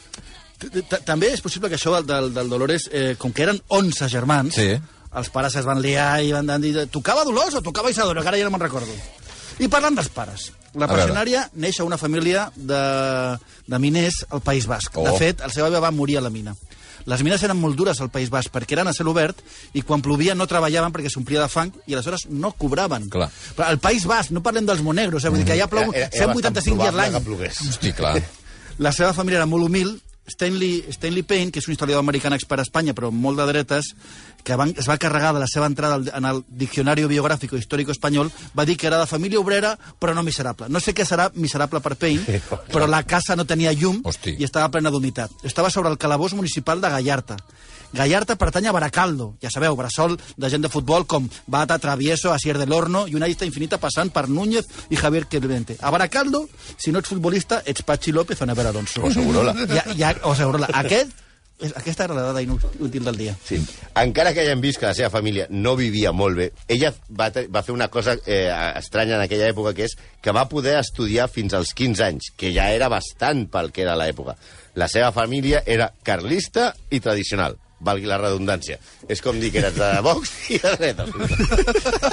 També 1.07 1.33
és 1.33 1.41
possible 1.41 1.69
que 1.71 1.77
això 1.79 1.95
del, 2.03 2.33
del, 2.35 2.49
Dolores, 2.53 2.89
eh, 2.93 3.15
com 3.19 3.33
que 3.33 3.43
eren 3.47 3.61
11 3.69 4.09
germans, 4.13 4.55
Sí. 4.55 4.75
els 5.15 5.31
pares 5.31 5.57
es 5.57 5.65
van 5.67 5.81
liar 5.83 6.23
i 6.23 6.33
van 6.33 6.51
dir 6.61 6.87
tocava 6.91 7.25
Dolors 7.25 7.55
o 7.55 7.63
tocava 7.63 7.91
Isadora, 7.91 8.23
que 8.23 8.29
ara 8.29 8.39
ja 8.39 8.45
no 8.45 8.51
me'n 8.51 8.61
recordo. 8.61 8.93
I 9.59 9.69
parlant 9.69 9.97
dels 9.97 10.09
pares. 10.09 10.53
La 10.75 10.87
passionària 10.87 11.51
neix 11.55 11.81
a 11.81 11.85
una 11.85 11.99
família 11.99 12.51
de, 12.55 13.37
de 13.67 13.79
miners 13.79 14.25
al 14.31 14.41
País 14.41 14.67
Basc. 14.67 14.97
Oh. 14.97 15.05
De 15.05 15.17
fet, 15.19 15.41
el 15.43 15.51
seu 15.51 15.67
avi 15.67 15.81
va 15.83 15.91
morir 15.91 16.19
a 16.19 16.21
la 16.23 16.31
mina. 16.31 16.55
Les 17.09 17.23
mines 17.25 17.43
eren 17.43 17.57
molt 17.57 17.77
dures 17.77 17.99
al 18.01 18.11
País 18.13 18.29
Basc 18.31 18.53
perquè 18.53 18.77
eren 18.77 18.87
a 18.87 18.93
cel 18.93 19.09
obert 19.09 19.39
i 19.73 19.81
quan 19.83 20.03
plovia 20.05 20.35
no 20.37 20.47
treballaven 20.47 20.93
perquè 20.93 21.09
s'omplia 21.11 21.41
de 21.43 21.49
fang 21.49 21.73
i 21.89 21.95
aleshores 21.97 22.27
no 22.29 22.53
cobraven. 22.53 23.09
Clar. 23.11 23.31
Però 23.57 23.67
al 23.67 23.79
País 23.81 24.05
Basc, 24.07 24.31
no 24.31 24.43
parlem 24.45 24.67
dels 24.69 24.83
monegros, 24.85 25.25
eh? 25.25 25.29
vull 25.33 25.41
dir 25.43 25.47
que 25.49 25.57
ja 25.59 25.67
plou 25.67 25.89
Era- 25.89 26.07
era- 26.07 26.11
era 26.13 26.33
185 26.35 26.77
dies 26.85 26.95
l'any. 26.95 27.15
Hosti, 27.69 27.93
clar. 27.97 28.21
La 28.79 28.93
seva 28.93 29.13
família 29.13 29.39
era 29.43 29.47
molt 29.47 29.65
humil. 29.65 29.97
Stanley, 30.31 30.85
Stanley 30.95 31.23
Payne, 31.23 31.51
que 31.53 31.59
és 31.61 31.67
un 31.69 31.73
historiador 31.75 32.01
americà 32.05 32.31
expert 32.35 32.61
a 32.63 32.67
Espanya, 32.67 32.95
però 32.95 33.11
molt 33.11 33.39
de 33.39 33.47
dretes, 33.51 33.93
que 34.45 34.57
van, 34.57 34.73
es 34.79 34.89
va 34.89 34.97
carregar 34.97 35.35
de 35.35 35.41
la 35.43 35.47
seva 35.51 35.67
entrada 35.67 35.97
al- 35.99 36.11
en 36.15 36.25
el 36.25 36.45
Diccionari 36.49 37.05
Biográfico 37.05 37.57
Histórico 37.57 37.93
Espanyol, 37.93 38.31
va 38.59 38.65
dir 38.65 38.77
que 38.79 38.87
era 38.87 38.99
de 39.01 39.07
família 39.07 39.41
obrera, 39.41 39.77
però 39.99 40.15
no 40.15 40.23
miserable. 40.23 40.69
No 40.69 40.81
sé 40.81 40.95
què 40.95 41.05
serà 41.05 41.31
miserable 41.35 41.81
per 41.81 41.97
Payne, 41.97 42.23
però 42.73 42.87
la 42.87 43.03
casa 43.03 43.37
no 43.37 43.45
tenia 43.45 43.73
llum 43.73 44.01
Hosti. 44.05 44.37
i 44.39 44.45
estava 44.45 44.71
plena 44.71 44.91
d'humitat. 44.91 45.31
Estava 45.43 45.69
sobre 45.71 45.91
el 45.91 45.99
calabós 45.99 46.33
municipal 46.35 46.81
de 46.81 46.89
Gallarta. 46.89 47.37
Gallarta 47.93 48.37
pertany 48.37 48.69
a 48.69 48.73
Baracaldo, 48.73 49.35
ja 49.43 49.51
sabeu, 49.51 49.75
bressol 49.77 50.15
de 50.37 50.51
gent 50.51 50.63
de 50.63 50.69
futbol 50.71 51.07
com 51.11 51.29
Bata, 51.47 51.79
Travieso, 51.79 52.33
Asier 52.33 52.57
del 52.59 52.73
Horno 52.73 53.07
i 53.09 53.17
una 53.19 53.27
llista 53.27 53.45
infinita 53.49 53.79
passant 53.83 54.13
per 54.15 54.29
Núñez 54.29 54.69
i 54.91 54.97
Javier 54.97 55.27
Clemente. 55.27 55.77
A 55.81 55.91
Baracaldo, 55.91 56.49
si 56.77 56.93
no 56.93 57.01
ets 57.01 57.09
futbolista, 57.11 57.63
ets 57.67 57.83
Pachi 57.83 58.13
López 58.13 58.41
o 58.43 58.47
Never 58.47 58.67
Alonso. 58.67 59.03
O 59.03 59.11
Segurola. 59.11 59.55
Ja, 59.75 59.85
ja, 59.97 60.15
o 60.23 60.35
Segurola. 60.37 60.69
Aquest, 60.73 61.11
és- 61.59 61.73
aquesta 61.77 62.05
era 62.05 62.15
la 62.15 62.23
dada 62.31 62.41
inútil 62.43 63.03
del 63.05 63.17
dia. 63.19 63.35
Sí. 63.45 63.59
Encara 63.95 64.33
que 64.33 64.41
hayan 64.45 64.61
vist 64.63 64.79
que 64.79 64.87
la 64.87 64.95
seva 64.95 65.11
família 65.11 65.47
no 65.51 65.75
vivia 65.77 66.13
molt 66.13 66.37
bé, 66.39 66.53
ella 66.69 66.93
va, 67.11 67.31
va 67.51 67.63
fer 67.67 67.75
una 67.75 67.89
cosa 67.89 68.15
eh, 68.25 68.53
estranya 68.79 69.17
en 69.19 69.25
aquella 69.27 69.49
època, 69.51 69.75
que 69.75 69.85
és 69.91 69.97
que 70.23 70.33
va 70.33 70.47
poder 70.49 70.79
estudiar 70.79 71.27
fins 71.29 71.55
als 71.59 71.75
15 71.75 72.05
anys, 72.07 72.31
que 72.37 72.55
ja 72.55 72.71
era 72.71 72.89
bastant 72.89 73.49
pel 73.51 73.73
que 73.75 73.83
era 73.83 73.97
l'època. 73.99 74.37
La 74.79 74.87
seva 74.89 75.11
família 75.13 75.65
era 75.67 75.91
carlista 76.07 76.71
i 76.91 77.01
tradicional 77.01 77.59
valgui 77.81 78.09
la 78.11 78.19
redundància. 78.21 78.79
És 79.09 79.23
com 79.25 79.41
dir 79.41 79.51
que 79.55 79.63
eres 79.63 79.77
de 79.79 79.91
Vox 80.05 80.33
i 80.55 80.61
de 80.63 80.75
dreta. 80.77 81.07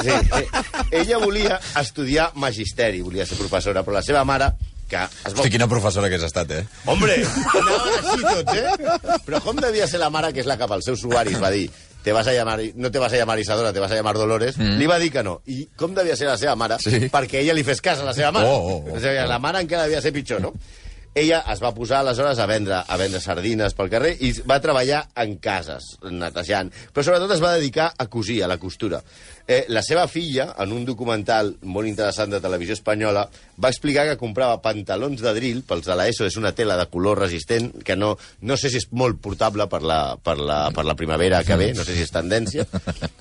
Sí, 0.02 0.46
ella 0.92 1.20
volia 1.24 1.60
estudiar 1.80 2.32
magisteri, 2.36 3.04
volia 3.06 3.28
ser 3.28 3.38
professora, 3.40 3.84
però 3.84 4.00
la 4.00 4.06
seva 4.06 4.24
mare, 4.28 4.52
que 4.88 5.02
es 5.04 5.34
va 5.34 5.42
Hosti, 5.42 5.52
quina 5.58 5.68
professora 5.68 6.10
que 6.10 6.16
has 6.20 6.28
estat, 6.30 6.54
eh? 6.56 6.64
Hombre, 6.88 7.20
anaven 7.24 8.00
així 8.00 8.24
tots, 8.24 8.56
eh? 8.56 9.20
Però 9.28 9.44
com 9.44 9.60
devia 9.60 9.90
ser 9.92 10.00
la 10.04 10.12
mare, 10.14 10.32
que 10.34 10.44
és 10.44 10.50
la 10.50 10.58
que 10.60 10.70
pels 10.70 10.88
seus 10.88 11.04
usuaris 11.04 11.42
va 11.44 11.52
dir 11.54 11.68
te 12.08 12.14
vas 12.14 12.28
a 12.28 12.32
llamar, 12.32 12.62
no 12.76 12.90
te 12.90 13.00
vas 13.00 13.12
a 13.12 13.18
llamar 13.18 13.38
Isadora, 13.38 13.74
te 13.74 13.82
vas 13.82 13.92
a 13.92 13.96
llamar 13.96 14.16
Dolores, 14.16 14.58
mm. 14.58 14.78
li 14.80 14.88
va 14.88 14.96
dir 14.98 15.10
que 15.12 15.24
no. 15.28 15.42
I 15.52 15.66
com 15.76 15.92
devia 15.92 16.16
ser 16.16 16.30
la 16.30 16.38
seva 16.40 16.54
mare? 16.56 16.78
Sí. 16.80 17.10
Perquè 17.12 17.42
ella 17.42 17.56
li 17.58 17.66
fes 17.68 17.82
cas 17.84 18.00
a 18.00 18.06
la 18.08 18.14
seva 18.16 18.30
mare. 18.32 18.48
Oh, 18.48 18.78
oh, 18.78 18.94
oh. 18.94 19.00
Sigui, 19.02 19.26
la 19.28 19.40
mare 19.44 19.60
encara 19.66 19.90
devia 19.90 20.00
ser 20.00 20.14
pitjor, 20.16 20.40
no? 20.40 20.54
Ella 21.18 21.40
es 21.50 21.62
va 21.64 21.74
posar 21.74 22.04
aleshores 22.04 22.38
a 22.38 22.46
vendre, 22.46 22.78
a 22.78 22.98
vendre 23.00 23.22
sardines 23.24 23.74
pel 23.74 23.90
carrer 23.90 24.12
i 24.22 24.30
va 24.46 24.60
treballar 24.62 25.00
en 25.24 25.38
cases, 25.42 25.96
netejant. 26.06 26.70
Però 26.94 27.06
sobretot 27.08 27.34
es 27.34 27.42
va 27.42 27.56
dedicar 27.56 27.88
a 27.98 28.06
cosir, 28.06 28.44
a 28.46 28.52
la 28.52 28.60
costura. 28.62 29.00
Eh, 29.48 29.64
la 29.72 29.80
seva 29.80 30.10
filla, 30.12 30.50
en 30.60 30.74
un 30.76 30.84
documental 30.84 31.54
molt 31.72 31.88
interessant 31.88 32.34
de 32.34 32.42
televisió 32.44 32.76
espanyola, 32.76 33.22
va 33.64 33.70
explicar 33.72 34.04
que 34.10 34.18
comprava 34.20 34.60
pantalons 34.60 35.24
de 35.24 35.32
drill, 35.38 35.62
pels 35.64 35.88
de 35.88 35.96
l'ESO 35.96 36.28
és 36.28 36.36
una 36.36 36.52
tela 36.52 36.76
de 36.76 36.90
color 36.92 37.22
resistent, 37.24 37.70
que 37.88 37.96
no, 37.96 38.18
no 38.42 38.58
sé 38.60 38.68
si 38.74 38.82
és 38.82 38.90
molt 38.92 39.22
portable 39.24 39.70
per 39.72 39.80
la, 39.88 40.02
per 40.20 40.36
la, 40.36 40.60
per 40.76 40.84
la 40.84 40.98
primavera 41.00 41.46
que 41.48 41.56
ve, 41.56 41.72
no 41.78 41.88
sé 41.88 41.96
si 41.96 42.04
és 42.04 42.12
tendència, 42.12 42.68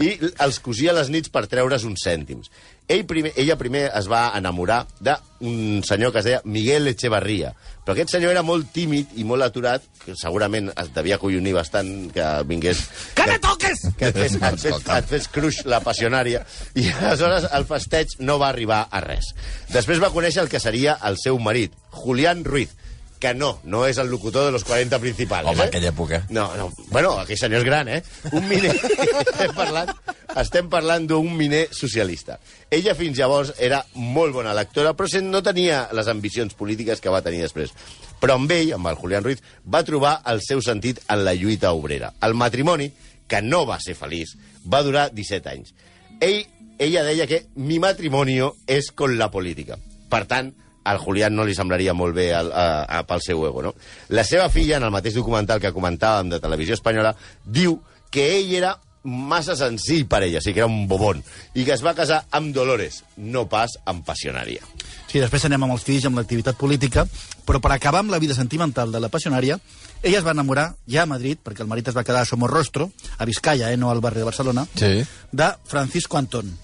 i 0.02 0.16
els 0.42 0.58
cosia 0.64 0.90
a 0.90 0.98
les 0.98 1.12
nits 1.14 1.30
per 1.30 1.46
treure's 1.46 1.86
uns 1.86 2.02
cèntims. 2.02 2.50
Ell 2.90 3.06
primer, 3.06 3.32
ella 3.38 3.56
primer 3.58 3.88
es 3.98 4.06
va 4.10 4.28
enamorar 4.38 4.84
d'un 5.02 5.80
senyor 5.86 6.12
que 6.14 6.20
es 6.22 6.26
deia 6.26 6.42
Miguel 6.44 6.90
Echevarría, 6.90 7.54
però 7.86 7.94
aquest 7.94 8.14
senyor 8.14 8.34
era 8.34 8.42
molt 8.46 8.72
tímid 8.74 9.14
i 9.18 9.24
molt 9.26 9.46
aturat, 9.46 9.82
que 10.02 10.14
segurament 10.18 10.72
es 10.74 10.90
devia 10.94 11.18
collonir 11.22 11.54
bastant 11.54 12.10
que 12.14 12.26
vingués... 12.46 12.82
Que 13.14 13.26
me 13.30 13.38
toques! 13.42 13.86
que 13.98 14.10
et 14.10 14.16
fes, 14.16 14.36
et, 14.50 14.58
fes, 14.62 14.86
et 14.96 15.10
fes 15.10 15.28
cruix 15.34 15.60
la 15.70 15.80
passionària 16.16 16.44
i 16.76 16.88
aleshores 16.92 17.46
el 17.52 17.68
festeig 17.68 18.16
no 18.20 18.38
va 18.40 18.50
arribar 18.50 18.86
a 18.90 19.02
res. 19.04 19.34
Després 19.72 20.02
va 20.02 20.12
conèixer 20.14 20.42
el 20.44 20.50
que 20.50 20.60
seria 20.60 20.98
el 21.04 21.16
seu 21.20 21.38
marit, 21.38 21.72
Julián 21.90 22.44
Ruiz, 22.44 22.70
que 23.18 23.32
no, 23.32 23.58
no 23.64 23.86
és 23.88 23.96
el 23.98 24.10
locutor 24.12 24.44
de 24.44 24.52
los 24.52 24.64
40 24.64 24.98
principals. 25.00 25.48
Home, 25.48 25.64
eh? 25.64 25.68
aquella 25.70 25.88
època. 25.88 26.26
No, 26.28 26.50
no. 26.56 26.70
Bueno, 26.90 27.14
aquell 27.18 27.38
senyor 27.40 27.62
és 27.62 27.66
gran, 27.66 27.88
eh? 27.88 28.02
Un 28.32 28.44
miner... 28.48 28.74
estem 29.22 29.54
parlant, 29.56 29.92
estem 30.36 30.68
parlant 30.68 31.06
d'un 31.08 31.30
miner 31.36 31.64
socialista. 31.72 32.36
Ella 32.70 32.94
fins 32.98 33.16
llavors 33.16 33.54
era 33.56 33.80
molt 33.94 34.36
bona 34.36 34.52
lectora, 34.56 34.92
però 34.92 35.08
no 35.24 35.40
tenia 35.42 35.86
les 35.96 36.12
ambicions 36.12 36.52
polítiques 36.54 37.00
que 37.00 37.12
va 37.12 37.24
tenir 37.24 37.40
després. 37.46 37.72
Però 38.20 38.36
amb 38.36 38.52
ell, 38.52 38.74
amb 38.76 38.92
el 38.92 39.00
Julián 39.00 39.24
Ruiz, 39.24 39.40
va 39.64 39.84
trobar 39.84 40.18
el 40.28 40.44
seu 40.44 40.60
sentit 40.60 41.00
en 41.08 41.24
la 41.24 41.34
lluita 41.34 41.72
obrera. 41.72 42.12
El 42.20 42.36
matrimoni, 42.36 42.92
que 43.26 43.40
no 43.42 43.64
va 43.66 43.80
ser 43.80 43.96
feliç, 43.96 44.36
va 44.68 44.84
durar 44.84 45.08
17 45.14 45.50
anys. 45.50 45.72
Ell 46.20 46.46
ella 46.78 47.02
deia 47.04 47.26
que 47.26 47.46
mi 47.56 47.78
matrimonio 47.78 48.54
és 48.66 48.90
con 48.92 49.16
la 49.18 49.30
política. 49.30 49.78
Per 50.12 50.24
tant, 50.28 50.52
al 50.86 50.98
Julián 51.02 51.34
no 51.34 51.44
li 51.44 51.54
semblaria 51.56 51.94
molt 51.96 52.14
bé 52.14 52.30
el, 52.36 52.52
a, 52.52 52.84
a, 52.84 53.02
pel 53.08 53.22
seu 53.24 53.42
ego, 53.48 53.62
no? 53.64 53.74
La 54.08 54.24
seva 54.24 54.48
filla, 54.52 54.76
en 54.78 54.86
el 54.86 54.94
mateix 54.94 55.16
documental 55.16 55.60
que 55.62 55.74
comentàvem 55.74 56.30
de 56.30 56.40
Televisió 56.42 56.76
Espanyola, 56.76 57.16
diu 57.42 57.80
que 58.12 58.28
ell 58.36 58.52
era 58.60 58.76
massa 59.06 59.54
senzill 59.56 60.04
per 60.10 60.22
ella, 60.26 60.40
sigui 60.42 60.54
que 60.58 60.64
era 60.64 60.70
un 60.70 60.86
bobón, 60.90 61.22
i 61.54 61.64
que 61.64 61.72
es 61.76 61.82
va 61.86 61.94
casar 61.94 62.24
amb 62.34 62.52
Dolores, 62.54 63.02
no 63.16 63.46
pas 63.48 63.78
amb 63.86 64.04
passionària. 64.06 64.60
Sí, 65.06 65.20
després 65.22 65.44
anem 65.46 65.62
amb 65.62 65.76
els 65.76 65.84
fills, 65.86 66.04
amb 66.08 66.18
l'activitat 66.18 66.58
política, 66.58 67.06
però 67.46 67.60
per 67.62 67.70
acabar 67.72 68.00
amb 68.02 68.10
la 68.10 68.18
vida 68.18 68.34
sentimental 68.34 68.90
de 68.92 69.00
la 69.00 69.08
passionària, 69.08 69.58
ella 70.02 70.18
es 70.18 70.26
va 70.26 70.34
enamorar 70.34 70.74
ja 70.90 71.04
a 71.04 71.06
Madrid, 71.10 71.38
perquè 71.42 71.62
el 71.62 71.70
marit 71.70 71.88
es 71.88 71.96
va 71.96 72.04
quedar 72.04 72.22
a 72.22 72.28
Somorrostro, 72.28 72.90
a 73.18 73.24
Vizcaya, 73.24 73.70
eh, 73.72 73.76
no 73.78 73.90
al 73.90 74.00
barri 74.00 74.18
de 74.18 74.24
Barcelona, 74.28 74.66
Sí. 74.74 75.04
de 75.32 75.50
Francisco 75.64 76.18
Antón. 76.18 76.58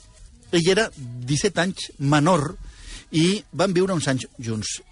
Ell 0.52 0.68
era 0.68 0.90
17 0.96 1.60
anys 1.60 1.92
menor 1.98 2.56
i 3.12 3.42
van 3.52 3.72
viure 3.72 3.94
uns 3.94 4.08
anys 4.08 4.26
junts. 4.38 4.82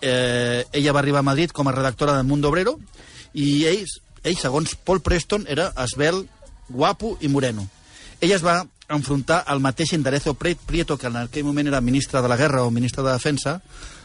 Eh, 0.00 0.64
ella 0.72 0.92
va 0.92 1.00
arribar 1.00 1.20
a 1.20 1.26
Madrid 1.26 1.50
com 1.50 1.66
a 1.66 1.72
redactora 1.72 2.14
del 2.14 2.26
Mundo 2.26 2.48
Obrero 2.52 2.78
i 3.34 3.64
ell, 3.66 3.84
ell 4.22 4.36
segons 4.38 4.76
Paul 4.76 5.00
Preston, 5.02 5.44
era 5.48 5.72
esbel, 5.82 6.28
guapo 6.68 7.16
i 7.20 7.28
moreno. 7.28 7.68
Ella 8.20 8.36
es 8.36 8.44
va 8.44 8.66
enfrontar 8.88 9.44
al 9.46 9.60
mateix 9.60 9.92
Enderezo 9.92 10.34
Pri- 10.34 10.56
Prieto, 10.56 10.96
que 10.98 11.06
en 11.08 11.16
aquell 11.16 11.44
moment 11.44 11.68
era 11.68 11.80
ministre 11.80 12.22
de 12.22 12.28
la 12.28 12.36
Guerra 12.36 12.64
o 12.64 12.70
ministre 12.70 13.02
de 13.04 13.12
Defensa, 13.12 13.60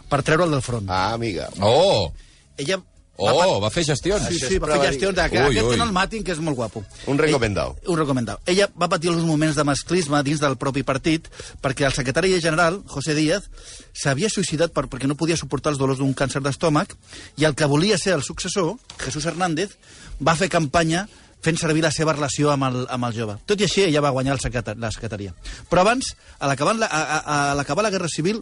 per 0.09 0.21
treure'l 0.23 0.51
del 0.51 0.61
front. 0.61 0.89
Ah, 0.89 1.13
amiga. 1.13 1.49
Oh! 1.61 2.11
Ella 2.57 2.81
Oh, 3.15 3.59
va 3.61 3.69
fer 3.69 3.83
gestions. 3.85 4.23
Sí, 4.27 4.39
sí, 4.41 4.57
va 4.57 4.71
fer 4.73 4.87
gestions 4.89 5.13
de 5.15 5.29
que 5.29 5.37
Ui, 5.37 5.51
aquest 5.51 5.65
ui. 5.67 5.71
que 5.71 5.77
no 5.77 5.83
el 5.85 5.91
matin, 5.93 6.23
que 6.25 6.31
és 6.33 6.39
molt 6.41 6.57
guapo. 6.57 6.81
Un 7.05 7.19
recomendado. 7.19 7.75
Ell, 7.83 7.91
un 7.93 7.99
recomendado. 7.99 8.39
Ella 8.49 8.65
va 8.73 8.89
patir 8.89 9.11
alguns 9.11 9.27
moments 9.27 9.55
de 9.55 9.63
masclisme 9.63 10.23
dins 10.25 10.39
del 10.41 10.57
propi 10.57 10.81
partit 10.81 11.27
perquè 11.61 11.85
el 11.85 11.93
secretari 11.93 12.33
general, 12.41 12.81
José 12.89 13.13
Díaz, 13.13 13.45
s'havia 13.93 14.31
suïcidat 14.33 14.73
per, 14.73 14.87
perquè 14.89 15.05
no 15.07 15.13
podia 15.15 15.37
suportar 15.37 15.71
els 15.75 15.79
dolors 15.79 15.99
d'un 16.01 16.15
càncer 16.17 16.41
d'estómac 16.41 16.95
i 17.37 17.45
el 17.45 17.53
que 17.53 17.69
volia 17.69 17.99
ser 18.01 18.15
el 18.17 18.23
successor, 18.25 18.73
Jesús 18.97 19.25
Hernández, 19.29 19.77
va 20.19 20.33
fer 20.35 20.49
campanya 20.49 21.05
fent 21.43 21.57
servir 21.59 21.83
la 21.83 21.91
seva 21.91 22.13
relació 22.15 22.51
amb 22.53 22.63
el, 22.69 22.81
amb 22.89 23.05
el 23.09 23.15
jove. 23.17 23.37
Tot 23.45 23.59
i 23.59 23.67
així, 23.67 23.83
ella 23.85 24.01
va 24.01 24.13
guanyar 24.15 24.37
el 24.37 24.77
la 24.79 24.91
secretaria. 24.91 25.33
Però 25.69 25.81
abans, 25.83 26.13
a 26.39 26.47
l'acabar 26.47 26.75
la, 26.79 26.87
a, 26.87 27.01
a, 27.19 27.51
a 27.51 27.55
la 27.83 27.91
Guerra 27.91 28.07
Civil, 28.07 28.41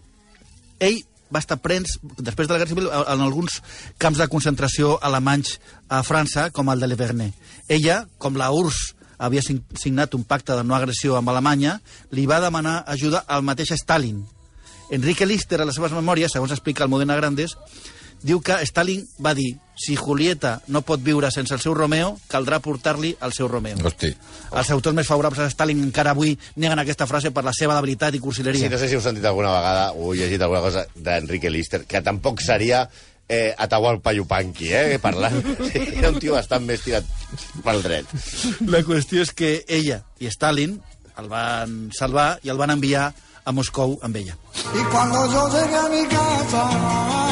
ell 0.79 1.01
va 1.33 1.39
estar 1.39 1.57
prens, 1.63 1.97
després 2.19 2.47
de 2.47 2.53
la 2.53 2.59
Guerra 2.59 2.69
Civil, 2.73 2.89
en 2.91 3.21
alguns 3.23 3.61
camps 3.97 4.19
de 4.19 4.27
concentració 4.27 4.97
alemanys 5.01 5.59
a 5.89 6.01
França, 6.03 6.49
com 6.51 6.69
el 6.69 6.79
de 6.83 6.87
Le 6.91 6.95
Vernet. 6.99 7.33
Ella, 7.71 8.05
com 8.17 8.35
la 8.35 8.51
URSS 8.51 8.95
havia 9.21 9.41
sign- 9.45 9.63
signat 9.77 10.13
un 10.17 10.23
pacte 10.25 10.55
de 10.57 10.63
no 10.65 10.75
agressió 10.75 11.15
amb 11.15 11.29
Alemanya, 11.29 11.79
li 12.11 12.25
va 12.25 12.41
demanar 12.41 12.83
ajuda 12.87 13.23
al 13.27 13.43
mateix 13.47 13.71
Stalin. 13.77 14.23
Enrique 14.91 15.25
Lister, 15.25 15.61
a 15.61 15.65
les 15.69 15.77
seves 15.77 15.93
memòries, 15.95 16.33
segons 16.33 16.51
explica 16.51 16.83
el 16.83 16.89
Modena 16.91 17.15
Grandes, 17.15 17.53
diu 18.23 18.41
que 18.41 18.57
Stalin 18.65 19.03
va 19.23 19.33
dir 19.37 19.55
si 19.81 19.95
Julieta 19.97 20.59
no 20.69 20.83
pot 20.85 21.01
viure 21.01 21.31
sense 21.33 21.55
el 21.55 21.61
seu 21.63 21.73
Romeo, 21.73 22.13
caldrà 22.29 22.59
portar-li 22.61 23.15
el 23.25 23.33
seu 23.33 23.47
Romeo. 23.49 23.79
Hosti. 23.81 24.11
Els 24.53 24.69
autors 24.75 24.95
més 24.95 25.09
favorables 25.09 25.41
a 25.41 25.49
Stalin 25.49 25.81
encara 25.81 26.13
avui 26.13 26.35
neguen 26.61 26.83
aquesta 26.83 27.07
frase 27.09 27.31
per 27.33 27.43
la 27.47 27.53
seva 27.57 27.77
debilitat 27.79 28.15
i 28.15 28.21
cursileria. 28.21 28.61
Sí, 28.61 28.69
no 28.69 28.81
sé 28.81 28.91
si 28.91 28.97
heu 28.99 29.01
sentit 29.01 29.25
alguna 29.25 29.55
vegada 29.55 29.87
o 29.97 30.13
llegit 30.13 30.41
alguna 30.41 30.61
cosa 30.67 30.85
d'Enrique 30.95 31.49
Lister, 31.49 31.81
que 31.89 32.03
tampoc 32.05 32.43
seria 32.45 32.83
eh, 33.27 33.55
Atahualpa 33.57 34.13
Yupanqui, 34.13 34.69
eh, 34.69 34.99
parlant. 35.01 35.41
Era 35.97 36.11
un 36.11 36.21
tio 36.21 36.37
bastant 36.37 36.67
més 36.67 36.85
tirat 36.85 37.07
pel 37.65 37.81
dret. 37.81 38.15
La 38.69 38.83
qüestió 38.85 39.25
és 39.25 39.33
que 39.33 39.61
ella 39.67 40.03
i 40.21 40.29
Stalin 40.29 40.77
el 41.17 41.29
van 41.31 41.89
salvar 41.95 42.35
i 42.43 42.53
el 42.53 42.59
van 42.61 42.75
enviar 42.77 43.09
a 43.43 43.51
Moscou 43.51 43.97
amb 44.03 44.15
ella. 44.15 44.37
Y 44.73 44.83
cuando 44.91 45.25
yo 45.31 45.49
llegué 45.49 45.75
a 45.75 45.89
mi 45.89 46.05
casa, 46.07 47.30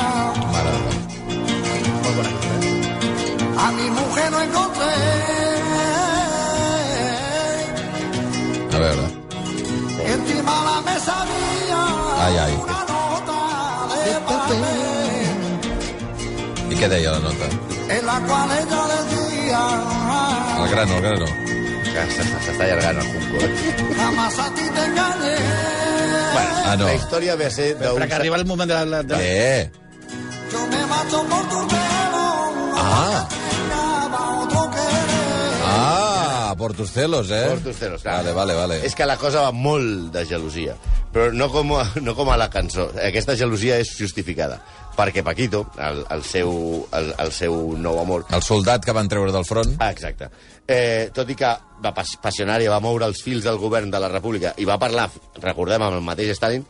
De 0.69 2.21
eh? 2.21 3.57
a 3.57 3.71
mi 3.71 3.87
mujer 3.89 4.27
no 4.31 4.39
encontré. 4.41 4.93
A 8.73 8.77
veure. 8.79 9.05
Encima 10.13 10.53
la 10.69 10.77
mesa 10.89 11.13
había 11.21 11.81
Ai, 12.25 12.35
ai. 12.45 12.53
una 12.63 12.79
nota 12.91 13.39
de 13.93 14.13
papel 14.29 14.63
I 16.71 16.75
què 16.79 16.87
deia 16.93 17.11
la 17.11 17.19
nota? 17.19 17.47
en 17.89 18.05
la 18.05 18.17
cual 18.27 18.49
ella 18.61 18.81
decía 18.95 19.61
El 20.63 20.69
grano, 20.69 20.93
el 20.97 21.01
grano. 21.01 21.25
Que 21.89 22.01
s'està 22.13 22.37
s'està 22.45 22.63
allargant 22.65 22.97
el 23.01 23.07
junco. 23.11 23.35
Eh? 23.41 23.49
jamás 23.97 24.35
a 24.39 24.47
ti 24.53 24.65
te 24.75 24.83
engañé. 24.85 25.35
Bueno, 26.33 26.51
Ah, 26.69 26.75
no. 26.77 26.85
La 26.85 26.93
història 26.95 27.35
ve 27.35 27.45
a 27.47 27.49
ser. 27.49 27.75
Però 27.79 27.95
que 27.95 28.13
arriba 28.13 28.35
el 28.37 28.45
moment 28.45 28.69
de 28.71 28.85
la... 28.85 29.01
De... 29.01 29.15
Què? 29.15 29.71
Ah. 32.81 33.27
Ah, 35.71 36.55
por 36.57 36.73
tus 36.73 36.91
celos, 36.91 37.29
eh? 37.31 37.45
Por 37.49 37.59
tus 37.59 37.75
celos, 37.77 38.01
clar. 38.01 38.17
Vale, 38.17 38.33
vale, 38.33 38.53
vale. 38.53 38.85
És 38.85 38.95
que 38.95 39.05
la 39.05 39.17
cosa 39.17 39.41
va 39.47 39.51
molt 39.55 40.11
de 40.13 40.25
gelosia, 40.25 40.75
però 41.13 41.29
no 41.33 41.49
com, 41.53 41.75
a, 41.77 41.85
no 42.01 42.15
com 42.17 42.29
a 42.33 42.37
la 42.37 42.49
cançó. 42.49 42.89
Aquesta 43.05 43.35
gelosia 43.39 43.77
és 43.79 43.91
justificada, 43.97 44.59
perquè 44.97 45.23
Paquito, 45.23 45.65
el, 45.77 46.01
el, 46.11 46.23
seu, 46.27 46.51
el, 46.97 47.11
el 47.25 47.31
seu 47.35 47.55
nou 47.77 47.99
amor, 48.01 48.25
El 48.35 48.43
soldat 48.43 48.83
que 48.85 48.95
van 48.95 49.07
treure 49.11 49.31
del 49.35 49.45
front. 49.47 49.75
Ah, 49.79 49.91
exacte. 49.93 50.29
Eh, 50.69 51.09
tot 51.15 51.29
i 51.31 51.35
que 51.37 51.53
va 51.83 51.93
pas- 51.95 52.17
passionària 52.21 52.69
va 52.73 52.81
moure 52.83 53.07
els 53.07 53.23
fils 53.25 53.43
del 53.45 53.57
govern 53.61 53.89
de 53.93 53.99
la 54.03 54.09
República 54.11 54.53
i 54.57 54.67
va 54.69 54.77
parlar, 54.81 55.07
recordem, 55.41 55.81
amb 55.85 55.97
el 56.01 56.05
mateix 56.05 56.35
Stalin, 56.37 56.65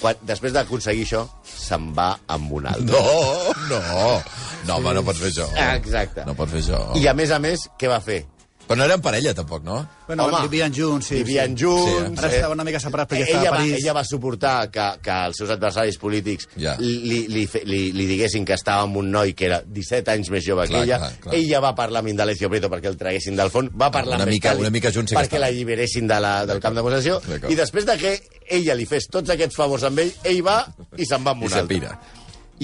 quan, 0.00 0.20
després 0.26 0.54
d'aconseguir 0.56 1.04
això, 1.06 1.24
se'n 1.44 1.90
va 1.96 2.10
amb 2.34 2.52
un 2.60 2.66
altre. 2.72 2.86
No, 2.90 3.54
no. 3.70 4.20
No, 4.64 4.78
home, 4.78 4.94
no 4.96 5.02
pots 5.04 5.20
fer 5.20 5.30
això. 5.32 5.48
Exacte. 5.76 6.24
No 6.28 6.34
pots 6.38 6.54
fer 6.56 6.62
això. 6.62 6.80
I 7.00 7.08
a 7.10 7.14
més 7.16 7.32
a 7.34 7.40
més, 7.42 7.68
què 7.80 7.90
va 7.90 8.00
fer? 8.04 8.22
Però 8.64 8.78
no 8.80 8.84
eren 8.86 9.00
parella, 9.04 9.34
tampoc, 9.36 9.62
no? 9.62 9.74
Bueno, 10.06 10.24
Home, 10.24 10.38
vivien 10.48 10.72
junts, 10.72 11.06
sí. 11.10 11.18
Vivien 11.20 11.52
sí. 11.56 11.64
junts... 11.66 12.18
Ara 12.18 12.30
estava 12.32 12.54
una 12.56 12.64
mica 12.64 12.80
separat 12.80 13.10
perquè 13.10 13.26
ella 13.26 13.36
estava 13.36 13.48
a 13.48 13.50
va, 13.52 13.58
París. 13.58 13.74
ella 13.82 13.92
va 13.92 14.04
suportar 14.08 14.54
que, 14.72 14.86
que 15.04 15.16
els 15.28 15.36
seus 15.36 15.50
adversaris 15.52 15.98
polítics 16.00 16.48
Ja. 16.56 16.72
li, 16.80 16.94
li, 17.28 17.44
li, 17.68 17.80
li 17.92 18.06
diguessin 18.08 18.46
que 18.48 18.56
estava 18.56 18.86
amb 18.88 18.96
un 19.02 19.10
noi 19.12 19.34
que 19.36 19.46
era 19.50 19.60
17 19.66 20.10
anys 20.14 20.30
més 20.32 20.46
jove 20.48 20.64
Clar, 20.66 20.80
que 20.80 20.86
ella. 20.88 20.98
clar, 21.02 21.12
clar. 21.26 21.34
Ella 21.36 21.60
va 21.60 21.74
parlar 21.76 22.00
amb 22.00 22.08
Indalecio 22.14 22.48
Prieto 22.48 22.70
perquè 22.72 22.88
el 22.88 22.96
traguessin 22.96 23.36
del 23.36 23.50
fons. 23.52 23.68
Va 23.76 23.90
parlar 23.92 24.16
Una 24.22 24.24
amb 24.30 24.32
mica- 24.32 24.56
una 24.56 24.70
mica 24.72 24.90
junts 24.90 25.12
sí 25.12 25.16
perquè 25.20 25.34
estaven. 25.34 25.44
l'alliberessin 25.44 26.06
de 26.08 26.20
la, 26.24 26.34
del 26.48 26.60
camp 26.64 26.74
de 26.80 26.82
possessió. 26.88 27.20
I 27.48 27.54
després 27.60 27.84
de 27.84 27.98
que 28.00 28.16
ella 28.48 28.74
li 28.80 28.86
fes 28.88 29.08
tots 29.12 29.28
aquests 29.36 29.56
favors 29.60 29.84
amb 29.84 29.98
ell, 30.00 30.12
ell 30.24 30.40
va 30.46 30.62
i 30.96 31.04
se'n 31.04 31.20
va 31.24 31.36
amb 31.36 31.42
I 31.44 31.50
un 31.50 31.52
se 31.52 31.60
altre. 31.60 31.96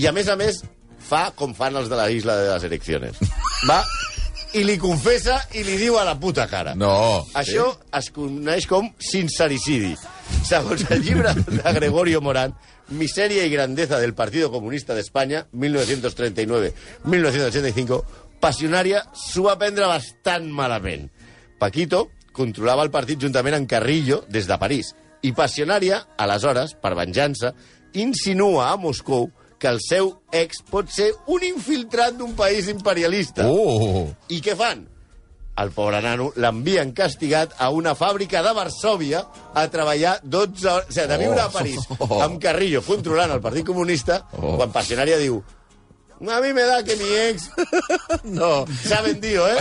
I 0.01 0.07
a 0.09 0.13
més 0.17 0.29
a 0.33 0.37
més, 0.41 0.63
fa 1.11 1.31
com 1.37 1.53
fan 1.57 1.77
els 1.77 1.89
de 1.91 1.97
la 1.99 2.09
isla 2.15 2.37
de 2.41 2.51
les 2.55 2.65
eleccions. 2.69 3.19
Va 3.69 3.83
i 4.55 4.63
li 4.67 4.77
confessa 4.81 5.37
i 5.55 5.63
li 5.67 5.77
diu 5.79 5.99
a 5.99 6.05
la 6.07 6.17
puta 6.19 6.47
cara. 6.51 6.75
No. 6.79 7.27
Això 7.39 7.67
es 7.97 8.11
coneix 8.15 8.67
com 8.71 8.89
sincericidi. 8.99 9.97
Segons 10.47 10.85
el 10.91 11.03
llibre 11.05 11.35
de 11.35 11.73
Gregorio 11.77 12.21
Morán, 12.21 12.55
Miseria 12.91 13.47
y 13.47 13.51
grandeza 13.51 13.99
del 14.01 14.15
Partido 14.15 14.51
Comunista 14.51 14.95
de 14.95 15.01
España, 15.01 15.47
1939-1985, 15.55 18.03
Passionària 18.41 19.05
s'ho 19.15 19.43
va 19.47 19.59
prendre 19.61 19.87
bastant 19.87 20.51
malament. 20.51 21.11
Paquito 21.61 22.11
controlava 22.35 22.83
el 22.83 22.91
partit 22.91 23.21
juntament 23.23 23.55
amb 23.55 23.69
Carrillo 23.71 24.25
des 24.29 24.47
de 24.51 24.59
París. 24.59 24.95
I 25.23 25.33
Passionària, 25.37 26.07
aleshores, 26.19 26.75
per 26.75 26.95
venjança, 26.99 27.55
insinua 27.95 28.73
a 28.73 28.77
Moscou 28.81 29.31
que 29.61 29.69
el 29.69 29.79
seu 29.85 30.15
ex 30.33 30.63
pot 30.71 30.89
ser 30.91 31.11
un 31.29 31.45
infiltrat 31.45 32.17
d'un 32.17 32.33
país 32.39 32.69
imperialista. 32.73 33.45
Uh! 33.47 34.07
I 34.33 34.41
què 34.45 34.57
fan? 34.57 34.87
El 35.61 35.73
pobre 35.77 35.99
nano 36.01 36.31
l'envien 36.41 36.95
castigat 36.97 37.53
a 37.61 37.69
una 37.77 37.93
fàbrica 37.99 38.41
de 38.47 38.53
Varsòvia 38.57 39.21
a 39.53 39.67
treballar 39.69 40.15
12 40.25 40.69
hores... 40.71 40.89
O 40.89 40.95
sigui, 40.95 41.09
de 41.11 41.19
viure 41.21 41.43
a 41.43 41.51
París 41.53 41.85
amb 42.25 42.39
Carrillo 42.41 42.81
controlant 42.87 43.35
el 43.37 43.43
Partit 43.45 43.67
Comunista, 43.69 44.23
Oh. 44.41 44.55
quan 44.57 44.73
Passionària 44.73 45.19
diu 45.21 45.43
a 46.29 46.41
mi 46.45 46.53
me 46.53 46.63
da 46.69 46.83
que 46.85 46.97
mi 47.01 47.09
ex 47.31 47.49
No. 48.25 48.67
s'ha 48.85 49.01
vendido, 49.01 49.47
eh? 49.49 49.57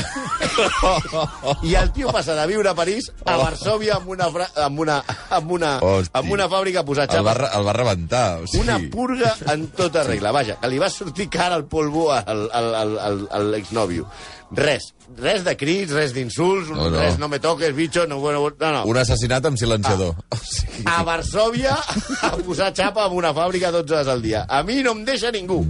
I 1.63 1.75
el 1.75 1.91
tio 1.95 2.11
passa 2.11 2.35
de 2.35 2.45
viure 2.49 2.69
a 2.69 2.75
París 2.75 3.07
a 3.25 3.37
Varsòvia 3.39 3.95
amb 3.99 4.09
una, 4.11 4.27
fra... 4.33 4.49
amb 4.65 4.79
una, 4.83 4.97
amb 5.29 5.51
una, 5.55 5.71
Hosti. 5.79 6.11
amb 6.19 6.31
una 6.35 6.49
fàbrica 6.51 6.81
a 6.83 6.85
posar 6.85 7.07
El 7.15 7.25
va, 7.25 7.33
re- 7.37 7.49
el 7.55 7.65
va 7.67 7.73
rebentar. 7.77 8.25
O 8.43 8.47
sigui... 8.47 8.63
Una 8.65 8.79
purga 8.91 9.35
en 9.53 9.67
tota 9.77 10.03
regla. 10.03 10.31
Vaja, 10.35 10.57
que 10.59 10.67
li 10.71 10.79
va 10.81 10.89
sortir 10.91 11.29
cara 11.29 11.55
al 11.55 11.65
polvo 11.65 12.09
al, 12.11 12.49
al, 12.51 12.75
al, 12.75 12.97
al, 12.99 13.23
a 13.31 13.39
l'exnòvio. 13.53 14.07
Res. 14.51 14.89
Res 15.17 15.43
de 15.45 15.53
crits, 15.57 15.91
res 15.93 16.13
d'insults, 16.15 16.69
No, 16.73 16.89
no. 16.89 16.97
res, 16.97 17.17
no 17.21 17.27
me 17.29 17.37
toques, 17.39 17.73
bicho, 17.75 18.07
no, 18.07 18.17
bueno, 18.19 18.41
no, 18.59 18.71
no. 18.73 18.83
Un 18.89 18.97
assassinat 18.97 19.45
amb 19.45 19.57
silenciador. 19.61 20.15
O 20.33 20.37
sigui... 20.41 20.83
A 20.89 21.03
Varsòvia 21.05 21.75
a 22.27 22.31
posar 22.41 22.71
xapa 22.73 23.05
en 23.05 23.17
una 23.19 23.33
fàbrica 23.37 23.71
12 23.71 23.93
hores 23.93 24.07
al 24.09 24.21
dia. 24.25 24.45
A 24.49 24.63
mi 24.63 24.79
no 24.85 24.95
em 24.97 25.03
deixa 25.05 25.31
ningú. 25.31 25.61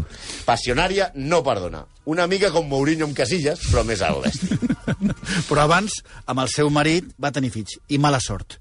Passionària 0.46 1.12
no 1.16 1.42
perdona. 1.44 1.84
Una 2.10 2.26
mica 2.28 2.52
com 2.56 2.68
Mourinho 2.68 3.06
amb 3.10 3.18
Casillas, 3.18 3.60
però 3.70 3.84
més 3.86 4.02
al 4.02 4.22
l'estil. 4.24 4.58
Però 5.50 5.62
abans, 5.62 5.94
amb 6.26 6.42
el 6.42 6.50
seu 6.50 6.70
marit, 6.74 7.06
va 7.22 7.30
tenir 7.32 7.52
fills. 7.54 7.76
I 7.94 8.00
mala 8.02 8.20
sort. 8.24 8.58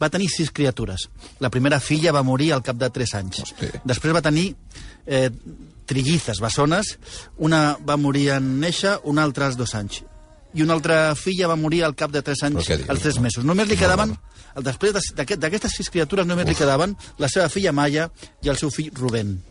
Va 0.00 0.08
tenir 0.10 0.28
sis 0.30 0.50
criatures. 0.54 1.08
La 1.40 1.50
primera 1.50 1.80
filla 1.80 2.12
va 2.12 2.22
morir 2.22 2.52
al 2.52 2.62
cap 2.62 2.76
de 2.76 2.88
3 2.90 3.14
anys. 3.18 3.40
Hosti. 3.42 3.70
Després 3.84 4.14
va 4.14 4.22
tenir 4.22 4.54
eh, 5.06 5.30
trillizes, 5.86 6.40
bessones. 6.40 6.98
Una 7.38 7.76
va 7.84 7.96
morir 7.96 8.28
en 8.36 8.58
néixer, 8.60 8.98
una 9.04 9.24
altra 9.24 9.46
als 9.46 9.56
dos 9.56 9.74
anys. 9.74 10.02
I 10.54 10.62
una 10.64 10.72
altra 10.78 11.14
filla 11.14 11.46
va 11.50 11.56
morir 11.60 11.82
al 11.84 11.94
cap 11.94 12.10
de 12.10 12.22
3 12.22 12.42
anys, 12.48 12.66
dius, 12.66 12.88
als 12.88 13.02
3 13.04 13.16
no? 13.16 13.22
mesos. 13.26 13.44
Només 13.44 13.68
li 13.68 13.76
quedaven, 13.76 14.16
el 14.56 14.64
després 14.64 14.94
de- 14.94 15.02
d'aquest- 15.16 15.40
d'aquestes 15.40 15.74
sis 15.76 15.90
criatures, 15.90 16.26
només 16.26 16.46
li 16.48 16.54
quedaven 16.54 16.96
la 17.18 17.28
seva 17.28 17.48
filla 17.48 17.72
Maya 17.72 18.10
i 18.42 18.48
el 18.48 18.56
seu 18.56 18.70
fill 18.70 18.90
Rubén. 18.94 19.42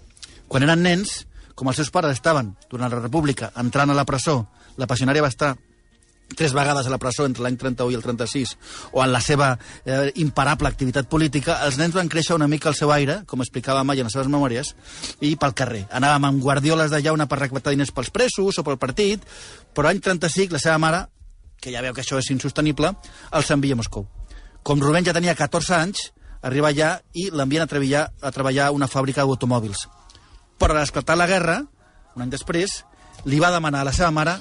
Quan 0.47 0.63
eren 0.63 0.81
nens, 0.81 1.27
com 1.55 1.67
els 1.67 1.75
seus 1.77 1.91
pares 1.91 2.11
estaven, 2.17 2.55
durant 2.69 2.91
la 2.91 2.99
República, 3.01 3.51
entrant 3.55 3.89
a 3.91 3.93
la 3.93 4.05
presó, 4.05 4.47
la 4.77 4.87
passionària 4.87 5.21
va 5.21 5.27
estar 5.29 5.55
tres 6.35 6.53
vegades 6.53 6.87
a 6.87 6.91
la 6.91 6.99
presó 6.99 7.25
entre 7.25 7.43
l'any 7.45 7.57
31 7.57 7.91
i 7.93 7.97
el 7.97 8.03
36, 8.03 8.55
o 8.91 9.03
en 9.03 9.11
la 9.13 9.21
seva 9.23 9.53
eh, 9.85 10.11
imparable 10.23 10.69
activitat 10.69 11.07
política, 11.09 11.59
els 11.65 11.77
nens 11.79 11.95
van 11.95 12.09
créixer 12.11 12.35
una 12.35 12.49
mica 12.51 12.69
al 12.69 12.75
seu 12.75 12.91
aire, 12.91 13.21
com 13.25 13.41
explicava 13.41 13.83
Maya 13.87 14.03
en 14.03 14.09
les 14.09 14.17
seves 14.17 14.31
memòries, 14.31 14.73
i 15.21 15.35
pel 15.39 15.55
carrer. 15.57 15.85
Anàvem 15.91 16.27
amb 16.29 16.43
guardioles 16.43 16.91
de 16.91 17.01
llauna 17.01 17.29
per 17.29 17.39
recaptar 17.43 17.73
diners 17.75 17.93
pels 17.95 18.11
presos 18.13 18.59
o 18.59 18.65
pel 18.67 18.79
partit, 18.81 19.23
però 19.73 19.87
l'any 19.87 20.01
35 20.03 20.57
la 20.57 20.63
seva 20.63 20.77
mare, 20.81 21.05
que 21.61 21.73
ja 21.73 21.81
veu 21.81 21.95
que 21.95 22.03
això 22.03 22.19
és 22.19 22.29
insostenible, 22.33 22.93
els 23.31 23.51
envia 23.55 23.77
a 23.77 23.79
Moscou. 23.79 24.05
Com 24.67 24.83
Rubén 24.83 25.05
ja 25.07 25.15
tenia 25.15 25.35
14 25.37 25.73
anys, 25.77 26.11
arriba 26.43 26.69
allà 26.69 26.97
i 27.15 27.29
l'envien 27.31 27.63
a 27.63 27.71
treballar, 27.71 28.09
a 28.21 28.31
treballar 28.35 28.67
a 28.67 28.75
una 28.75 28.89
fàbrica 28.91 29.25
d'automòbils. 29.25 29.87
Però 30.59 30.75
a 30.75 30.81
l'esclatar 30.81 31.17
la 31.17 31.27
guerra, 31.29 31.61
un 32.15 32.25
any 32.25 32.33
després, 32.33 32.83
li 33.25 33.39
va 33.41 33.51
demanar 33.53 33.81
a 33.81 33.87
la 33.87 33.95
seva 33.95 34.11
mare 34.13 34.37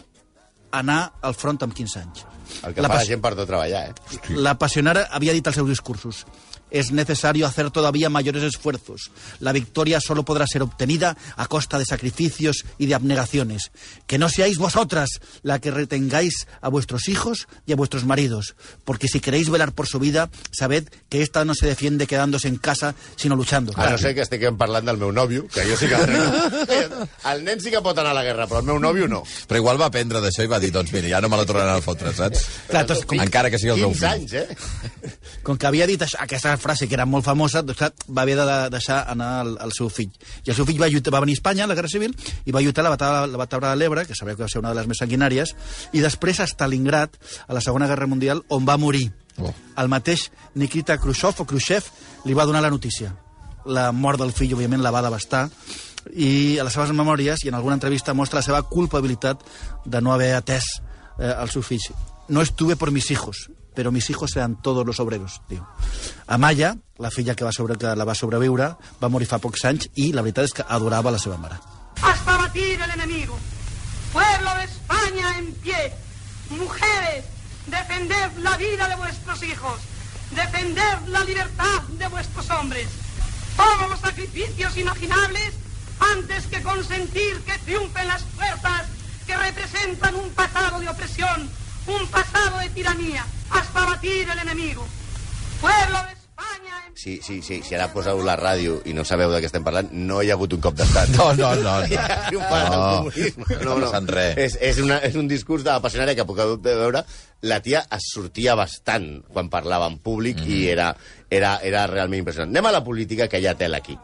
anar 0.72 1.12
al 1.22 1.34
front 1.34 1.62
amb 1.62 1.74
15 1.74 2.00
anys. 2.00 2.24
El 2.62 2.74
que 2.74 2.82
La 2.82 2.88
fa 2.88 3.00
la 3.00 3.06
gent 3.08 3.22
per 3.22 3.34
no 3.36 3.46
treballar, 3.46 3.88
eh? 3.90 4.20
La 4.36 4.56
pasionara 4.58 5.08
había 5.10 5.32
dicho 5.32 5.50
als 5.50 5.56
seus 5.56 5.68
discursos 5.68 6.26
es 6.70 6.90
necesario 6.90 7.46
hacer 7.46 7.70
todavía 7.70 8.10
mayores 8.10 8.42
esfuerzos. 8.42 9.10
La 9.40 9.52
victoria 9.52 10.00
solo 10.00 10.24
podrá 10.24 10.46
ser 10.46 10.62
obtenida 10.62 11.16
a 11.36 11.46
costa 11.46 11.78
de 11.78 11.84
sacrificios 11.84 12.64
y 12.78 12.86
de 12.86 12.94
abnegaciones. 12.94 13.70
Que 14.06 14.18
no 14.18 14.28
seáis 14.28 14.58
vosotras 14.58 15.20
la 15.42 15.58
que 15.58 15.70
retengáis 15.70 16.46
a 16.60 16.68
vuestros 16.68 17.08
hijos 17.08 17.48
y 17.66 17.72
a 17.72 17.76
vuestros 17.76 18.04
maridos, 18.04 18.56
porque 18.84 19.08
si 19.08 19.20
queréis 19.20 19.50
velar 19.50 19.72
por 19.72 19.86
su 19.86 19.98
vida, 19.98 20.30
sabed 20.50 20.88
que 21.08 21.22
esta 21.22 21.44
no 21.44 21.54
se 21.54 21.66
defiende 21.66 22.06
quedándose 22.06 22.48
en 22.48 22.56
casa, 22.56 22.94
sino 23.16 23.36
luchando. 23.36 23.72
A 23.76 23.90
no 23.90 23.98
ser 23.98 24.14
que 24.14 24.24
estiguem 24.24 24.56
parlant 24.58 24.86
del 24.86 24.98
meu 24.98 25.12
nòvio, 25.12 25.46
que 25.52 25.64
jo 25.68 25.76
sí 25.76 25.88
que... 25.88 25.96
el 27.30 27.44
nen 27.44 27.60
sí 27.62 27.70
que 27.70 27.82
pot 27.84 27.98
anar 27.98 28.12
a 28.14 28.18
la 28.18 28.24
guerra, 28.26 28.46
però 28.50 28.62
el 28.62 28.68
meu 28.68 28.80
nòvio 28.82 29.08
no. 29.10 29.22
Però 29.46 29.60
igual 29.60 29.80
va 29.80 29.90
aprendre 29.90 30.22
d'això 30.24 30.44
i 30.46 30.50
va 30.50 30.60
dir, 30.62 30.72
doncs 30.74 30.92
mira, 30.94 31.10
ja 31.14 31.20
no 31.22 31.30
me 31.32 31.38
la 31.38 31.46
tornaran 31.48 31.78
a 31.78 31.84
fotre, 31.84 32.12
saps? 32.16 32.46
Clar, 32.70 32.86
doncs, 32.88 33.04
com, 33.06 33.20
Encara 33.22 33.50
que 33.52 33.60
sigui 33.60 33.74
el 33.76 33.82
meu 33.84 33.94
15 33.94 34.00
fill. 34.00 34.08
anys, 34.12 34.32
eh? 34.32 35.12
com 35.46 35.58
que 35.58 35.68
havia 35.68 35.86
dit 35.86 36.02
això, 36.02 36.18
aquesta 36.24 36.55
frase 36.58 36.88
que 36.88 36.96
era 36.96 37.06
molt 37.06 37.24
famosa, 37.26 37.62
doncs 37.62 37.78
clar, 37.78 37.90
va 38.08 38.22
haver 38.22 38.36
de 38.38 38.56
deixar 38.72 39.02
anar 39.10 39.30
el, 39.44 39.54
el 39.62 39.74
seu 39.76 39.90
fill. 39.92 40.12
I 40.44 40.52
el 40.52 40.56
seu 40.58 40.66
fill 40.68 40.80
va, 40.80 40.88
lluitar, 40.92 41.14
va 41.14 41.22
venir 41.24 41.36
a 41.36 41.40
Espanya, 41.40 41.64
a 41.64 41.70
la 41.70 41.76
Guerra 41.78 41.90
Civil, 41.92 42.16
i 42.44 42.54
va 42.54 42.62
lluitar 42.64 42.84
a 42.84 42.88
la 42.88 42.94
batalla, 42.94 43.26
la 43.30 43.40
batalla 43.42 43.72
de 43.74 43.80
l'Ebre, 43.80 44.06
que 44.06 44.16
sabeu 44.18 44.36
que 44.36 44.44
va 44.44 44.50
ser 44.52 44.62
una 44.62 44.72
de 44.74 44.80
les 44.80 44.90
més 44.90 45.00
sanguinàries, 45.02 45.54
i 45.92 46.04
després 46.04 46.40
a 46.40 46.48
Stalingrad, 46.50 47.16
a 47.46 47.56
la 47.56 47.64
Segona 47.64 47.88
Guerra 47.90 48.08
Mundial, 48.10 48.42
on 48.48 48.68
va 48.68 48.78
morir. 48.80 49.10
Oh. 49.38 49.52
El 49.76 49.92
mateix 49.92 50.30
Nikita 50.54 50.98
Khrushchev, 50.98 51.42
o 51.42 51.48
Khrushchev, 51.48 51.90
li 52.24 52.34
va 52.34 52.46
donar 52.48 52.64
la 52.64 52.72
notícia. 52.72 53.12
La 53.66 53.90
mort 53.92 54.20
del 54.22 54.32
fill, 54.32 54.54
òbviament, 54.56 54.82
la 54.82 54.94
va 54.94 55.04
devastar, 55.04 55.48
i 56.14 56.58
a 56.58 56.64
les 56.66 56.74
seves 56.74 56.92
memòries 56.94 57.42
i 57.44 57.50
en 57.50 57.56
alguna 57.58 57.74
entrevista 57.74 58.14
mostra 58.14 58.38
la 58.38 58.46
seva 58.46 58.62
culpabilitat 58.62 59.42
de 59.84 60.00
no 60.00 60.12
haver 60.14 60.34
atès 60.36 60.68
eh, 61.18 61.32
als 61.32 61.56
seus 61.56 61.66
fills. 61.66 61.90
No 62.28 62.42
estuve 62.42 62.76
por 62.76 62.90
mis 62.90 63.10
hijos, 63.10 63.48
pero 63.76 63.92
mis 63.92 64.10
hijos 64.10 64.32
sean 64.32 64.56
todos 64.60 64.84
los 64.86 64.98
obreros, 64.98 65.42
diu. 65.48 65.62
Amaya, 66.26 66.74
la 66.98 67.12
filla 67.12 67.36
que, 67.36 67.44
va 67.44 67.52
sobre, 67.52 67.76
que 67.76 67.94
la 67.94 68.04
va 68.04 68.14
sobreviure, 68.16 68.72
va 69.02 69.12
morir 69.12 69.28
fa 69.28 69.38
pocs 69.38 69.68
anys 69.68 69.90
i 69.94 70.10
la 70.16 70.24
veritat 70.26 70.48
és 70.50 70.56
que 70.56 70.66
adorava 70.66 71.14
la 71.14 71.22
seva 71.22 71.36
hasta 72.02 72.36
batir 72.36 72.80
el 72.80 72.90
enemigo. 72.90 73.38
Pueblo 74.12 74.54
de 74.54 74.64
España 74.64 75.38
en 75.38 75.52
pie. 75.54 75.92
Mujeres, 76.50 77.24
defended 77.66 78.32
la 78.38 78.56
vida 78.56 78.88
de 78.88 78.96
vuestros 78.96 79.42
hijos. 79.42 79.80
Defended 80.30 81.08
la 81.08 81.24
libertad 81.24 81.82
de 81.98 82.08
vuestros 82.08 82.50
hombres. 82.50 82.88
Todos 83.56 83.90
los 83.90 84.00
sacrificios 84.00 84.76
imaginables 84.76 85.54
antes 86.12 86.46
que 86.46 86.62
consentir 86.62 87.40
que 87.40 87.58
triunfen 87.64 88.06
las 88.06 88.22
fuerzas 88.22 88.86
que 89.26 89.36
representan 89.36 90.14
un 90.14 90.30
pasado 90.30 90.78
de 90.78 90.88
opresión, 90.88 91.50
un 91.86 92.06
pasado 92.08 92.58
de 92.58 92.68
tiranía, 92.70 93.24
hasta 93.50 93.84
batir 93.86 94.28
el 94.28 94.38
enemigo. 94.38 94.86
Pueblo 95.60 95.98
de 96.06 96.12
España 96.12 96.74
en 96.86 96.96
Sí, 96.96 97.20
sí, 97.22 97.40
sí, 97.42 97.62
si 97.62 97.74
ara 97.76 97.86
poseu 97.92 98.18
la 98.24 98.34
ràdio 98.36 98.78
i 98.88 98.92
no 98.96 99.04
sabeu 99.04 99.30
de 99.32 99.38
què 99.40 99.48
estem 99.48 99.64
parlant, 99.64 99.88
no 99.92 100.22
hi 100.24 100.30
ha 100.30 100.34
hagut 100.36 100.52
un 100.56 100.60
cop 100.64 100.74
d'estat. 100.76 101.08
No, 101.16 101.30
no, 101.36 101.54
no, 101.54 101.62
no. 101.86 101.98
Ha 102.00 102.26
triomfat 102.28 102.66
el 102.66 102.72
No, 102.72 102.88
comunisme. 102.96 103.44
no 103.64 103.76
passat 103.80 104.10
res. 104.10 104.36
És, 104.46 104.58
és, 104.60 104.80
una, 104.82 104.98
és 105.06 105.14
un 105.16 105.28
discurs 105.28 105.64
de 105.64 105.70
apassionària 105.74 106.16
que 106.18 106.24
puc 106.28 106.40
veure. 106.64 107.04
La 107.42 107.60
tia 107.62 107.84
es 107.92 108.08
sortia 108.12 108.54
bastant 108.58 109.22
quan 109.32 109.48
parlava 109.52 109.86
en 109.92 109.98
públic 109.98 110.40
Mhm. 110.40 110.50
i 110.50 110.68
era, 110.72 110.90
era, 111.30 111.58
era 111.62 111.86
realment 111.86 112.20
impressionant. 112.24 112.50
Anem 112.52 112.66
a 112.66 112.72
la 112.72 112.84
política, 112.84 113.28
que 113.28 113.40
hi 113.40 113.46
ha 113.46 113.54
tela 113.54 113.78
aquí. 113.78 113.96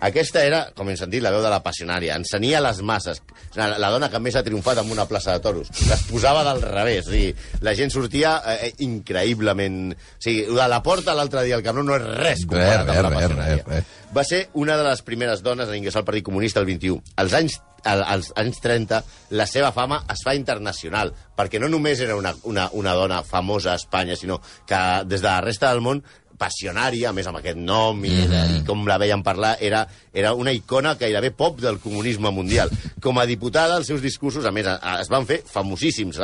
Aquesta 0.00 0.42
era, 0.44 0.58
com 0.76 0.88
hem 0.90 0.96
sentit, 1.00 1.22
la 1.24 1.30
veu 1.32 1.40
de 1.40 1.48
la 1.52 1.62
passionària. 1.64 2.16
Ensenia 2.20 2.60
les 2.60 2.80
masses. 2.84 3.22
La, 3.54 3.70
la 3.78 3.88
dona 3.94 4.10
que 4.12 4.18
més 4.20 4.34
ha 4.36 4.42
triomfat 4.44 4.78
en 4.82 4.90
una 4.92 5.06
plaça 5.08 5.32
de 5.32 5.40
toros. 5.40 5.70
Les 5.88 6.02
posava 6.10 6.42
del 6.44 6.60
revés. 6.62 7.06
O 7.08 7.12
sigui, 7.14 7.34
la 7.64 7.74
gent 7.78 7.92
sortia 7.94 8.34
eh, 8.56 8.72
increïblement... 8.84 9.92
O 9.94 10.22
sigui, 10.24 10.44
de 10.50 10.66
la 10.68 10.82
porta 10.84 11.12
a 11.12 11.18
l'altre 11.18 11.44
dia 11.46 11.56
al 11.56 11.62
Camp 11.64 11.78
Nou 11.80 11.86
no 11.88 11.96
és 11.98 12.04
res 12.18 12.42
comparat 12.48 12.88
Res, 12.88 12.96
amb 12.98 13.06
la 13.08 13.12
passionària. 13.14 13.62
res, 13.62 13.68
res. 13.70 14.00
Va 14.14 14.24
ser 14.28 14.42
una 14.60 14.76
de 14.78 14.84
les 14.86 15.00
primeres 15.02 15.42
dones 15.42 15.68
en 15.70 15.78
ingressar 15.80 16.02
al 16.02 16.08
Partit 16.10 16.26
Comunista 16.26 16.60
el 16.60 16.66
21. 16.68 17.00
Als 17.22 17.32
anys, 17.34 17.56
al- 17.84 18.04
als 18.06 18.32
anys 18.40 18.60
30, 18.62 19.00
la 19.34 19.46
seva 19.50 19.72
fama 19.74 20.02
es 20.12 20.22
fa 20.26 20.34
internacional, 20.38 21.14
perquè 21.36 21.58
no 21.62 21.68
només 21.72 22.00
era 22.04 22.14
una, 22.16 22.34
una, 22.44 22.68
una 22.72 22.92
dona 22.94 23.22
famosa 23.26 23.72
a 23.72 23.80
Espanya, 23.80 24.14
sinó 24.16 24.40
que 24.68 24.78
des 25.06 25.20
de 25.24 25.28
la 25.28 25.40
resta 25.42 25.72
del 25.72 25.82
món 25.82 26.04
passionària, 26.38 27.10
a 27.10 27.14
més 27.16 27.26
amb 27.30 27.38
aquest 27.40 27.58
nom 27.60 28.00
i, 28.04 28.12
mm. 28.24 28.56
i 28.58 28.62
com 28.66 28.84
la 28.88 28.98
veien 29.00 29.22
parlar, 29.26 29.54
era, 29.64 29.84
era 30.12 30.34
una 30.34 30.52
icona 30.54 30.94
gairebé 31.00 31.30
pop 31.36 31.60
del 31.62 31.78
comunisme 31.82 32.32
mundial. 32.34 32.72
Com 33.02 33.18
a 33.20 33.26
diputada, 33.28 33.78
els 33.78 33.88
seus 33.90 34.02
discursos, 34.02 34.46
a 34.46 34.52
més, 34.54 34.68
a, 34.70 34.76
a, 34.80 34.96
es 35.04 35.10
van 35.12 35.28
fer 35.28 35.40
famosíssims. 35.46 36.20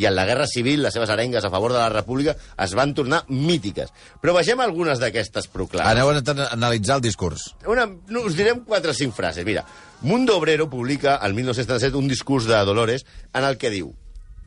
I 0.00 0.08
en 0.10 0.16
la 0.16 0.26
Guerra 0.28 0.46
Civil, 0.50 0.82
les 0.84 0.94
seves 0.94 1.12
arengues 1.12 1.44
a 1.44 1.52
favor 1.52 1.72
de 1.72 1.80
la 1.80 1.90
República 1.92 2.36
es 2.36 2.76
van 2.76 2.94
tornar 2.94 3.24
mítiques. 3.28 3.92
Però 4.22 4.36
vegem 4.36 4.60
algunes 4.64 5.02
d'aquestes 5.02 5.48
proclames. 5.52 5.90
Aneu 5.90 6.12
a 6.12 6.48
analitzar 6.52 7.00
el 7.00 7.06
discurs. 7.08 7.50
Una, 7.70 7.86
no, 7.86 8.24
us 8.28 8.36
direm 8.38 8.64
quatre 8.66 8.94
o 8.94 8.96
cinc 8.96 9.14
frases. 9.16 9.44
Mira, 9.44 9.64
Mundo 10.04 10.36
Obrero 10.36 10.68
publica 10.68 11.16
al 11.16 11.34
1977 11.34 11.96
un 11.96 12.08
discurs 12.08 12.44
de 12.44 12.58
Dolores 12.64 13.06
en 13.32 13.44
el 13.44 13.56
que 13.56 13.70
diu 13.72 13.94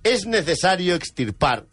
Es 0.03 0.25
necesario 0.25 0.95
extirpar, 0.95 1.65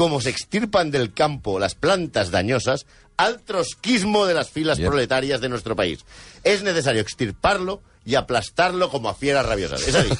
como 0.00 0.22
se 0.22 0.30
extirpan 0.30 0.90
del 0.90 1.12
campo 1.12 1.58
las 1.58 1.74
plantas 1.74 2.30
dañosas, 2.30 2.86
al 3.18 3.42
trotskismo 3.42 4.24
de 4.24 4.32
las 4.32 4.48
filas 4.48 4.80
proletarias 4.80 5.42
de 5.42 5.50
nuestro 5.50 5.76
país. 5.76 6.06
Es 6.42 6.62
necesario 6.62 7.02
extirparlo 7.02 7.82
y 8.06 8.14
aplastarlo 8.14 8.88
como 8.88 9.10
a 9.10 9.14
fieras 9.14 9.44
rabiosas. 9.44 9.86
És 9.86 9.94
a 9.94 10.02
dir, 10.02 10.16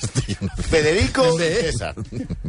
Federico. 0.68 1.24
César, 1.38 1.94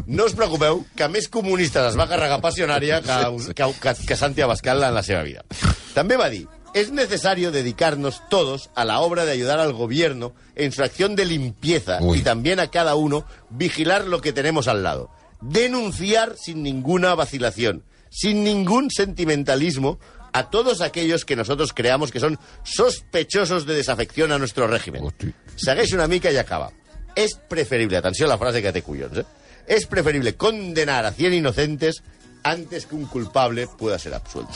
no 0.07 0.27
us 0.27 0.35
preocupeu 0.35 0.83
que 0.91 1.07
més 1.07 1.31
comunistes 1.31 1.93
es 1.93 1.95
va 1.95 2.09
carregar 2.11 2.41
passionària 2.43 2.99
que, 2.99 3.21
que, 3.55 3.69
que, 3.79 3.93
que 4.11 4.19
Santi 4.19 4.43
Abascal 4.43 4.83
en 4.83 4.99
la 4.99 5.07
seva 5.07 5.23
vida. 5.23 5.47
També 5.95 6.19
va 6.19 6.27
dir 6.27 6.49
es 6.73 6.91
necesario 6.91 7.51
dedicarnos 7.51 8.21
todos 8.29 8.69
a 8.75 8.83
la 8.83 8.99
obra 8.99 9.23
de 9.23 9.31
ayudar 9.31 9.59
al 9.59 9.71
gobierno 9.71 10.33
en 10.55 10.71
su 10.71 10.83
acción 10.83 11.15
de 11.15 11.25
limpieza 11.25 11.99
Uy. 12.01 12.19
y 12.19 12.21
también 12.23 12.59
a 12.59 12.67
cada 12.67 12.95
uno 12.95 13.25
vigilar 13.49 14.05
lo 14.05 14.19
que 14.21 14.33
tenemos 14.33 14.67
al 14.67 14.83
lado. 14.83 15.09
Denunciar 15.41 16.35
sin 16.37 16.63
ninguna 16.63 17.15
vacilación, 17.15 17.83
sin 18.09 18.43
ningún 18.43 18.91
sentimentalismo 18.91 19.99
a 20.33 20.49
todos 20.49 20.81
aquellos 20.81 21.25
que 21.25 21.35
nosotros 21.35 21.73
creamos 21.73 22.11
que 22.11 22.19
son 22.19 22.39
sospechosos 22.63 23.65
de 23.65 23.75
desafección 23.75 24.31
a 24.31 24.39
nuestro 24.39 24.67
régimen. 24.67 25.03
Hosti. 25.03 25.33
Segueix 25.55 25.93
una 25.93 26.07
mica 26.07 26.31
i 26.31 26.37
acaba. 26.37 26.71
Es 27.15 27.35
preferible, 27.35 27.97
atenció 27.97 28.25
a 28.25 28.29
la 28.29 28.37
frase 28.39 28.61
que 28.61 28.71
té 28.71 28.81
collons, 28.81 29.17
eh? 29.19 29.25
Es 29.67 29.85
preferible 29.85 30.35
condenar 30.35 31.05
a 31.05 31.11
100 31.11 31.33
inocentes 31.33 32.01
antes 32.43 32.85
que 32.85 32.95
un 32.95 33.05
culpable 33.05 33.67
pueda 33.77 33.99
ser 33.99 34.13
absuelto. 34.13 34.53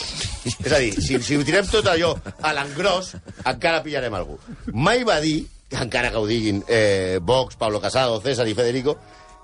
És 0.63 0.71
a 0.71 0.79
dir, 0.79 0.95
si, 1.01 1.19
si 1.21 1.35
ho 1.37 1.43
tirem 1.45 1.67
tot 1.69 1.85
allò 1.91 2.15
a 2.41 2.53
l'engròs, 2.55 3.13
encara 3.45 3.83
pillarem 3.85 4.15
algú. 4.17 4.39
Mai 4.73 5.03
va 5.05 5.19
dir, 5.21 5.43
encara 5.75 6.09
que 6.11 6.21
ho 6.21 6.25
diguin 6.25 6.63
eh, 6.67 7.19
Vox, 7.21 7.59
Pablo 7.59 7.81
Casado, 7.83 8.17
César 8.23 8.47
i 8.49 8.55
Federico, 8.57 8.97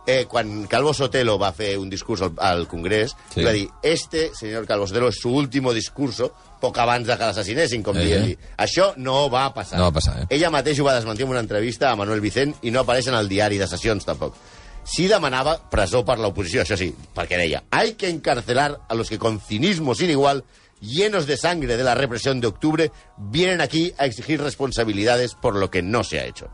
eh, 0.08 0.26
quan 0.28 0.66
Calvo 0.68 0.94
Sotelo 0.94 1.38
va 1.40 1.52
fer 1.54 1.78
un 1.78 1.90
discurs 1.90 2.22
al, 2.22 2.34
al 2.38 2.68
Congrés, 2.68 3.16
Sí. 3.34 3.44
va 3.44 3.52
dir, 3.52 3.68
este, 3.84 4.32
señor 4.36 4.66
Calvo 4.66 4.88
Sotelo, 4.88 5.10
es 5.10 5.18
su 5.20 5.30
último 5.30 5.74
discurso, 5.74 6.34
poc 6.62 6.78
abans 6.78 7.08
de 7.08 7.18
que 7.18 7.24
l'assassinessin, 7.26 7.82
com 7.84 7.98
Eh. 7.98 8.04
dient-li. 8.06 8.38
Això 8.58 8.94
no 8.98 9.30
va 9.30 9.54
passar. 9.54 9.78
No 9.80 9.86
va 9.86 9.92
passar, 9.92 10.22
eh? 10.22 10.26
Ella 10.30 10.50
mateix 10.50 10.80
ho 10.80 10.84
va 10.86 10.96
desmentir 10.96 11.24
en 11.26 11.32
una 11.32 11.40
entrevista 11.40 11.92
a 11.92 11.96
Manuel 11.96 12.22
Vicent 12.22 12.56
i 12.62 12.72
no 12.72 12.82
apareix 12.82 13.08
en 13.08 13.16
el 13.16 13.28
diari 13.30 13.58
de 13.58 13.68
sessions, 13.68 14.06
tampoc. 14.06 14.36
Sí 14.84 15.08
demanava 15.08 15.70
presó 15.70 16.04
per 16.04 16.18
l'oposició, 16.18 16.62
això 16.64 16.76
sí, 16.78 16.94
perquè 17.16 17.38
deia 17.38 17.64
hay 17.70 17.94
que 17.94 18.10
encarcelar 18.10 18.80
a 18.90 18.96
los 18.96 19.10
que 19.10 19.20
con 19.20 19.40
cinismo 19.40 19.94
sin 19.94 20.10
igual 20.10 20.44
llenos 20.82 21.28
de 21.28 21.38
sangre 21.38 21.78
de 21.78 21.84
la 21.84 21.94
represión 21.94 22.42
de 22.42 22.48
octubre, 22.48 22.92
vienen 23.18 23.62
aquí 23.62 23.94
a 24.00 24.06
exigir 24.06 24.42
responsabilidades 24.42 25.36
por 25.36 25.56
lo 25.56 25.70
que 25.70 25.84
no 25.84 26.04
se 26.04 26.20
ha 26.20 26.26
hecho. 26.26 26.50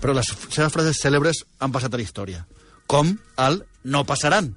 Però 0.00 0.12
les 0.14 0.26
seves 0.50 0.72
frases 0.72 1.00
cèlebres 1.02 1.44
han 1.58 1.72
passat 1.72 1.92
a 1.92 1.96
la 1.96 2.02
història. 2.04 2.46
Com 2.86 3.18
el 3.38 3.64
no 3.84 4.04
passaran. 4.06 4.54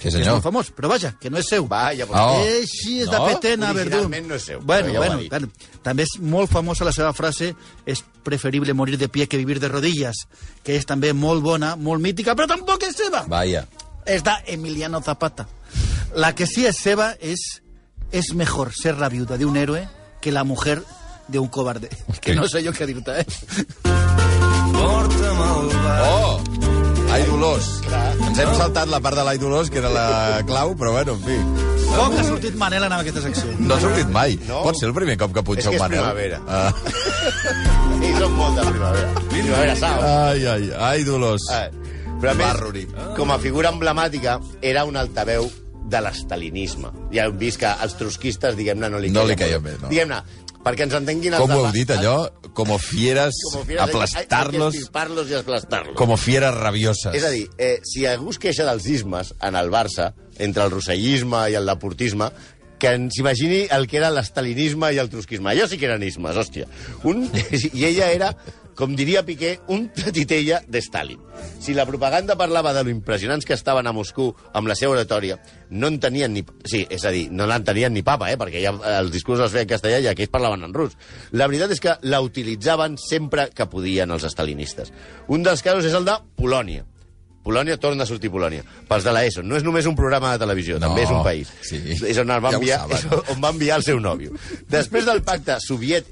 Sí, 0.00 0.08
És 0.08 0.14
senyor. 0.14 0.32
molt 0.38 0.44
famós, 0.44 0.70
però 0.72 0.88
vaja, 0.88 1.10
que 1.20 1.28
no 1.28 1.36
és 1.36 1.46
seu. 1.46 1.66
Vaya, 1.68 2.06
pues, 2.06 2.18
Oh. 2.18 2.40
Així 2.40 3.02
és 3.02 3.06
No? 3.10 3.12
de 3.26 3.34
petena, 3.34 3.72
Verdú. 3.74 4.08
No 4.08 4.34
és 4.34 4.42
seu, 4.42 4.60
Bueno, 4.62 4.88
ja 4.92 4.98
bueno, 4.98 5.20
bueno. 5.28 5.48
També 5.82 6.04
és 6.04 6.14
molt 6.20 6.50
famosa 6.50 6.84
la 6.86 6.92
seva 6.92 7.12
frase 7.12 7.54
és 7.84 8.02
preferible 8.22 8.72
morir 8.72 8.96
de 8.96 9.08
pie 9.10 9.26
que 9.28 9.36
vivir 9.36 9.60
de 9.60 9.68
rodillas, 9.68 10.16
que 10.64 10.76
és 10.76 10.86
també 10.86 11.12
molt 11.12 11.42
bona, 11.42 11.76
molt 11.76 12.00
mítica, 12.00 12.34
però 12.34 12.46
tampoc 12.48 12.82
és 12.84 12.96
seva. 12.96 13.24
Vaya. 13.28 13.66
És 14.06 14.22
d'Emiliano 14.24 15.02
Zapata. 15.02 15.46
La 16.14 16.34
que 16.34 16.46
sí 16.46 16.64
és 16.66 16.76
seva 16.76 17.14
és 17.20 17.60
és 18.10 18.32
mejor 18.34 18.72
ser 18.74 18.96
la 18.98 19.08
viuda 19.08 19.36
de 19.36 19.44
un 19.44 19.56
héroe 19.56 19.86
que 20.22 20.32
la 20.32 20.44
mujer 20.44 20.82
de 21.28 21.38
un 21.38 21.48
cobarde. 21.48 21.90
Que 22.22 22.34
no 22.34 22.48
sé 22.48 22.64
jo 22.64 22.72
què 22.72 22.86
dir-te, 22.86 23.20
eh? 23.20 23.26
Oh! 26.02 26.59
Ai, 27.10 27.24
Dolors. 27.26 27.66
Ens 28.28 28.38
hem 28.38 28.52
saltat 28.54 28.88
la 28.90 29.00
part 29.02 29.16
de 29.18 29.24
l'Ai 29.26 29.38
Dolors, 29.40 29.70
que 29.72 29.80
era 29.82 29.90
la 29.90 30.42
clau, 30.46 30.76
però 30.78 30.92
bueno, 30.94 31.16
en 31.18 31.22
fi. 31.24 31.38
Poc 31.90 32.14
ha 32.20 32.22
sortit 32.24 32.54
Manel 32.58 32.84
en 32.86 32.92
aquesta 32.94 33.22
secció. 33.24 33.50
No 33.58 33.74
ha 33.74 33.80
sortit 33.82 34.10
mai. 34.14 34.36
No. 34.46 34.60
Pot 34.62 34.78
ser 34.78 34.86
el 34.88 34.94
primer 34.94 35.16
cop 35.18 35.32
que 35.34 35.42
punxa 35.46 35.64
És 35.64 35.66
que 35.66 35.72
un 35.72 35.74
és 35.74 35.82
Manel. 35.82 35.98
primavera. 35.98 36.40
Ah. 36.46 36.72
Sí, 38.00 38.12
són 38.18 38.36
molt 38.38 38.60
de 38.60 38.66
primavera. 38.68 39.08
Primavera 39.32 39.74
sau. 39.80 40.04
Ai, 40.06 40.46
ai, 40.54 40.70
ai, 40.90 41.02
Dolors. 41.08 41.48
Eh, 41.56 41.64
Però 42.20 42.30
a 42.30 42.34
més, 42.36 42.46
Barruri. 42.46 42.86
com 43.16 43.30
a 43.34 43.38
figura 43.42 43.72
emblemàtica, 43.74 44.38
era 44.62 44.84
un 44.84 44.96
altaveu 45.00 45.50
de 45.90 46.00
l'estalinisme. 46.04 46.92
Ja 47.10 47.26
hem 47.26 47.38
vist 47.40 47.58
que 47.58 47.70
els 47.82 47.96
trotskistes, 47.98 48.54
diguem-ne, 48.56 48.90
no 48.92 48.98
li 49.02 49.10
No 49.10 49.24
li 49.26 49.34
molt. 49.34 49.62
bé, 49.64 49.76
no. 49.82 49.88
Diguem-ne, 49.88 50.22
perquè 50.62 50.84
ens 50.86 50.94
entenguin 50.94 51.34
els 51.34 51.42
Com 51.42 51.50
ho 51.56 51.64
heu 51.66 51.72
dit, 51.72 51.90
allò? 51.90 52.28
Como 52.60 52.78
fieras, 52.78 53.34
Como 53.52 53.64
fieras, 53.64 53.86
que 53.86 53.90
aplastarlos, 53.96 54.74
estirparlos 54.74 55.30
i 55.30 55.34
aplastarlos. 55.34 55.96
como 55.96 56.16
fieras 56.16 56.54
rabioses. 56.54 57.14
És 57.14 57.24
a 57.24 57.30
dir, 57.32 57.48
eh, 57.58 57.80
si 57.82 58.04
algú 58.06 58.30
es 58.34 58.38
queixa 58.38 58.66
dels 58.68 58.86
ismes 58.86 59.34
en 59.40 59.56
el 59.56 59.70
Barça, 59.72 60.12
entre 60.38 60.64
el 60.64 60.70
rossellisme 60.70 61.46
i 61.50 61.54
el 61.56 61.66
deportisme, 61.66 62.30
que 62.80 62.94
ens 62.96 63.18
imagini 63.20 63.66
el 63.70 63.86
que 63.86 63.98
era 63.98 64.08
l'estalinisme 64.10 64.88
i 64.94 64.98
el 64.98 65.10
trotskisme. 65.12 65.50
Allò 65.52 65.66
sí 65.68 65.76
que 65.76 65.84
eren 65.88 66.02
ismes, 66.02 66.36
hòstia. 66.36 66.66
Un, 67.04 67.26
I 67.76 67.84
ella 67.84 68.10
era, 68.12 68.30
com 68.76 68.94
diria 68.96 69.24
Piqué, 69.26 69.58
un 69.68 69.88
titella 70.16 70.60
de 70.66 70.82
Stalin. 70.82 71.20
Si 71.60 71.74
la 71.74 71.86
propaganda 71.86 72.36
parlava 72.36 72.72
de 72.76 72.84
lo 72.84 72.90
impressionants 72.90 73.46
que 73.46 73.56
estaven 73.56 73.86
a 73.86 73.94
Moscou 73.96 74.34
amb 74.52 74.68
la 74.68 74.76
seva 74.78 74.94
oratòria, 74.96 75.38
no 75.70 75.88
en 75.88 75.98
tenien 76.00 76.32
ni... 76.34 76.44
Sí, 76.64 76.84
és 76.90 77.04
a 77.04 77.12
dir, 77.14 77.26
no 77.32 77.48
l'entenien 77.48 77.92
ni 77.94 78.04
papa, 78.06 78.30
eh? 78.32 78.38
perquè 78.40 78.62
ja 78.64 78.74
els 79.00 79.12
discursos 79.14 79.46
els 79.46 79.56
feien 79.56 79.68
en 79.68 79.74
castellà 79.74 80.00
i 80.04 80.10
aquells 80.10 80.32
parlaven 80.32 80.64
en 80.68 80.76
rus. 80.76 80.96
La 81.32 81.48
veritat 81.50 81.74
és 81.74 81.82
que 81.82 81.96
la 82.06 82.22
utilitzaven 82.24 82.96
sempre 83.00 83.50
que 83.54 83.68
podien 83.70 84.10
els 84.10 84.24
estalinistes. 84.28 84.92
Un 85.28 85.44
dels 85.46 85.64
casos 85.64 85.88
és 85.88 85.96
el 85.96 86.08
de 86.08 86.16
Polònia. 86.36 86.86
Polònia 87.42 87.78
torna 87.80 88.04
a 88.04 88.06
sortir 88.06 88.28
Polònia. 88.30 88.64
Pels 88.88 89.04
de 89.06 89.12
l'ESO. 89.16 89.42
No 89.42 89.56
és 89.56 89.64
només 89.64 89.86
un 89.88 89.96
programa 89.96 90.34
de 90.34 90.42
televisió, 90.42 90.76
No, 90.78 90.88
també 90.88 91.06
és 91.06 91.10
un 91.10 91.22
país. 91.24 91.48
sí. 91.62 91.80
És 92.06 92.18
on, 92.20 92.30
el 92.30 92.40
va 92.44 92.50
Ja 92.52 92.58
enviar, 92.58 92.80
saben. 92.80 92.98
és 92.98 93.30
on 93.34 93.40
va 93.42 93.48
enviar 93.54 93.78
el 93.80 93.82
seu 93.86 93.98
nòvio. 94.00 94.34
Després 94.68 95.06
del 95.08 95.22
pacte 95.22 95.56
soviet, 95.64 96.06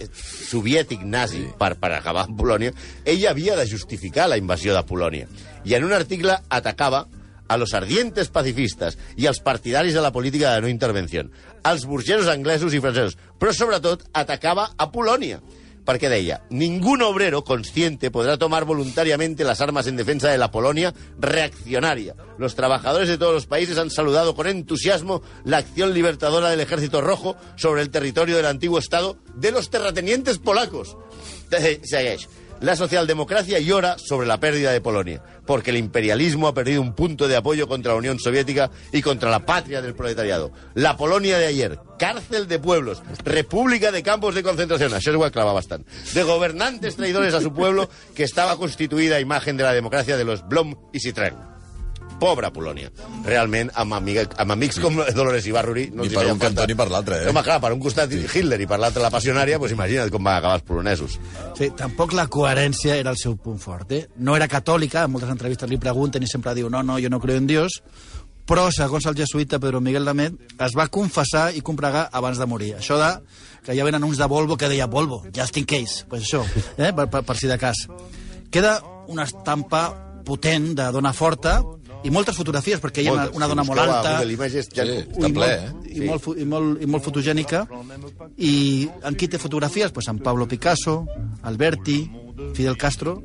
soviètic 0.49 1.03
nazi 1.05 1.43
sí. 1.45 1.53
per, 1.59 1.75
per 1.77 1.93
acabar 1.93 2.25
amb 2.29 2.38
Polònia, 2.41 2.73
ella 3.05 3.31
havia 3.31 3.57
de 3.57 3.67
justificar 3.69 4.29
la 4.29 4.38
invasió 4.41 4.75
de 4.75 4.83
Polònia. 4.88 5.29
I 5.64 5.75
en 5.75 5.85
un 5.85 5.93
article 5.93 6.38
atacava 6.49 7.07
a 7.49 7.57
los 7.57 7.73
ardientes 7.75 8.29
pacifistes 8.29 8.99
i 9.17 9.27
als 9.27 9.41
partidaris 9.41 9.95
de 9.95 10.01
la 10.05 10.12
política 10.12 10.55
de 10.55 10.61
no 10.61 10.69
intervenció, 10.69 11.25
als 11.64 11.85
burgesos 11.88 12.29
anglesos 12.29 12.75
i 12.75 12.81
francesos, 12.81 13.17
però 13.41 13.53
sobretot 13.57 14.05
atacava 14.12 14.71
a 14.77 14.91
Polònia 14.93 15.41
perquè 15.88 16.11
deia, 16.12 16.42
ningún 16.51 17.01
obrero 17.01 17.44
consciente 17.44 18.11
podrá 18.11 18.37
tomar 18.37 18.66
voluntariamente 18.66 19.42
las 19.42 19.62
armas 19.62 19.87
en 19.87 19.96
defensa 19.96 20.29
de 20.29 20.37
la 20.37 20.51
Polonia 20.51 20.92
reaccionaria. 21.18 22.14
Los 22.37 22.55
trabajadores 22.55 23.09
de 23.09 23.16
todos 23.16 23.33
los 23.33 23.46
países 23.46 23.79
han 23.79 23.88
saludado 23.88 24.35
con 24.35 24.46
entusiasmo 24.46 25.22
la 25.44 25.57
acción 25.57 25.94
libertadora 25.94 26.51
del 26.51 26.61
Ejército 26.61 27.01
Rojo 27.01 27.37
sobre 27.57 27.81
el 27.81 27.88
territorio 27.88 28.37
del 28.37 28.44
antiguo 28.44 28.79
Estado 28.79 29.16
de 29.35 29.51
los 29.51 29.70
terratenientes 29.70 30.37
polacos. 30.37 30.98
La 32.61 32.75
socialdemocracia 32.75 33.61
llora 33.61 33.97
sobre 33.99 34.27
la 34.27 34.40
pérdida 34.40 34.73
de 34.73 34.81
Polonia, 34.81 35.23
porque 35.47 35.71
el 35.71 35.77
imperialismo 35.77 36.49
ha 36.49 36.55
perdido 36.55 36.83
un 36.83 36.92
punto 36.92 37.29
de 37.29 37.37
apoyo 37.37 37.68
contra 37.68 37.92
la 37.92 37.99
Unión 37.99 38.18
Soviética 38.18 38.71
y 38.92 39.01
contra 39.01 39.31
la 39.31 39.47
patria 39.47 39.81
del 39.81 39.94
proletariado. 39.94 40.51
La 40.75 40.97
Polonia 40.97 41.38
de 41.38 41.47
ayer, 41.47 41.79
cárcel 42.01 42.49
de 42.49 42.59
pueblos, 42.59 43.03
república 43.25 43.92
de 43.92 44.03
campos 44.03 44.35
de 44.35 44.42
concentración, 44.42 44.90
això 44.92 45.14
és 45.14 45.16
ho 45.16 45.31
clava 45.31 45.55
bastant, 45.55 45.87
de 46.14 46.23
gobernantes 46.25 46.97
traidores 46.97 47.35
a 47.35 47.40
su 47.40 47.55
pueblo 47.55 47.88
que 48.16 48.25
estaba 48.25 48.57
constituida 48.57 49.16
a 49.16 49.21
imagen 49.21 49.57
de 49.57 49.62
la 49.62 49.73
democracia 49.73 50.16
de 50.16 50.25
los 50.25 50.47
Blom 50.49 50.75
y 50.92 50.99
Citroën. 50.99 51.58
Pobra 52.19 52.51
Polònia. 52.55 52.91
Realment, 53.27 53.71
amb, 53.79 53.95
amiga, 53.97 54.25
amb 54.43 54.55
amics 54.57 54.81
com 54.83 54.99
Dolores 55.17 55.47
Ibarruri... 55.47 55.89
No 55.95 56.07
Ni 56.07 56.13
per 56.15 56.27
un 56.33 56.41
cantó 56.43 56.67
ni 56.69 56.77
per 56.79 56.89
l'altre, 56.93 57.23
eh? 57.23 57.31
Home, 57.31 57.45
clar, 57.47 57.61
per 57.63 57.73
un 57.77 57.83
costat 57.83 58.13
Hitler 58.13 58.61
i 58.61 58.69
per 58.71 58.81
l'altre 58.83 59.05
la 59.05 59.13
passionària, 59.15 59.61
doncs 59.63 59.77
imagina't 59.77 60.13
com 60.15 60.25
van 60.25 60.41
acabar 60.41 60.59
els 60.59 60.67
polonesos. 60.69 61.19
Sí, 61.59 61.71
tampoc 61.79 62.15
la 62.19 62.27
coherència 62.27 62.99
era 62.99 63.15
el 63.15 63.21
seu 63.21 63.39
punt 63.41 63.61
fort. 63.63 63.95
Eh? 63.95 64.05
No 64.19 64.37
era 64.37 64.51
catòlica, 64.51 65.05
en 65.07 65.15
moltes 65.15 65.33
entrevistes 65.33 65.71
li 65.71 65.81
pregunten 65.83 66.25
i 66.25 66.31
sempre 66.31 66.57
diu 66.59 66.71
no, 66.73 66.83
no, 66.83 66.99
jo 67.03 67.11
no 67.13 67.21
creo 67.23 67.39
en 67.39 67.47
Dios, 67.51 67.81
però, 68.49 68.71
segons 68.73 69.05
el 69.05 69.17
jesuïta 69.19 69.59
Pedro 69.61 69.83
Miguel 69.85 70.07
Lamet, 70.09 70.39
es 70.65 70.73
va 70.77 70.87
confessar 70.89 71.51
i 71.53 71.61
compregar 71.61 72.07
abans 72.17 72.39
de 72.41 72.47
morir. 72.49 72.71
Això 72.79 72.97
de 72.97 73.11
que 73.67 73.77
hi 73.77 73.83
havia 73.83 73.99
anuncis 74.01 74.23
de 74.23 74.29
Volvo 74.31 74.57
que 74.57 74.71
deia 74.73 74.87
Volvo, 74.89 75.21
just 75.37 75.59
in 75.61 75.67
case, 75.69 76.07
pues 76.09 76.25
això, 76.25 76.41
eh? 76.79 76.95
per, 76.97 77.11
per, 77.13 77.21
per 77.29 77.37
si 77.37 77.51
de 77.51 77.59
cas. 77.61 77.85
Queda 78.49 78.79
una 79.13 79.27
estampa 79.29 79.83
potent 80.25 80.71
de 80.79 80.89
dona 80.97 81.13
forta 81.13 81.59
i 82.05 82.11
moltes 82.15 82.37
fotografies, 82.39 82.79
perquè 82.81 83.03
hi 83.03 83.09
ha 83.09 83.15
una, 83.17 83.27
una 83.35 83.49
dona 83.51 83.65
molt 83.67 83.81
alta, 83.83 84.13
Images, 84.25 84.69
ja... 84.75 84.85
Sí. 84.87 84.99
i, 85.01 85.03
Està 85.03 85.33
ple, 85.35 85.49
molt, 85.49 85.87
eh? 85.89 85.97
i, 85.97 86.01
molt, 86.07 86.23
fu- 86.23 86.37
i, 86.39 86.45
molt, 86.47 86.83
i 86.83 86.87
molt 86.87 87.05
fotogènica. 87.05 87.65
I 88.39 88.55
en 89.09 89.19
qui 89.19 89.29
té 89.29 89.39
fotografies? 89.43 89.91
Pues 89.93 90.09
en 90.09 90.21
Pablo 90.23 90.47
Picasso, 90.49 91.01
Alberti, 91.43 92.01
Fidel 92.55 92.77
Castro, 92.79 93.19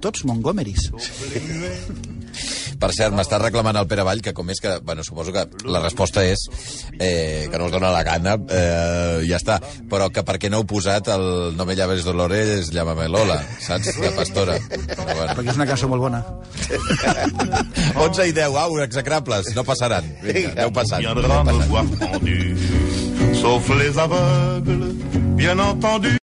tots 0.00 0.24
Montgomerys. 0.24 0.90
Per 2.84 2.92
cert, 2.92 3.14
m'està 3.16 3.38
reclamant 3.40 3.78
el 3.80 3.86
Pere 3.88 4.04
Vall 4.04 4.20
que 4.20 4.34
com 4.36 4.50
és 4.52 4.58
que... 4.60 4.74
Bueno, 4.84 5.00
suposo 5.06 5.32
que 5.32 5.46
la 5.64 5.80
resposta 5.80 6.20
és 6.28 6.42
eh, 6.98 7.46
que 7.48 7.56
no 7.56 7.70
us 7.70 7.72
dona 7.72 7.88
la 7.94 8.02
gana, 8.04 8.34
eh, 8.52 9.22
ja 9.24 9.38
està. 9.40 9.56
Però 9.88 10.10
que 10.12 10.20
per 10.26 10.36
què 10.42 10.50
no 10.52 10.60
heu 10.60 10.66
posat 10.68 11.08
el 11.14 11.24
No 11.56 11.64
me 11.64 11.76
llaves 11.78 12.04
Dolores, 12.04 12.68
llámame 12.74 13.08
Lola, 13.08 13.38
saps? 13.64 13.94
De 14.02 14.10
Pastora. 14.12 14.58
Però, 14.68 15.06
bueno. 15.14 15.30
perquè 15.38 15.54
és 15.54 15.60
una 15.62 15.68
cançó 15.70 15.88
molt 15.88 16.04
bona. 16.04 16.20
11 18.04 18.28
i 18.28 18.36
10, 18.36 18.58
au, 18.66 18.76
execrables, 18.84 19.54
no 19.56 19.64
passaran. 19.64 20.10
Vinga, 20.20 20.52
aneu 20.52 20.74
passant. 20.76 21.08
voir 21.70 21.86
pendu, 21.96 22.36
sauf 23.40 23.72
les 23.78 23.96
aveugles, 23.96 24.92
bien 25.40 25.64
entendu. 25.70 26.18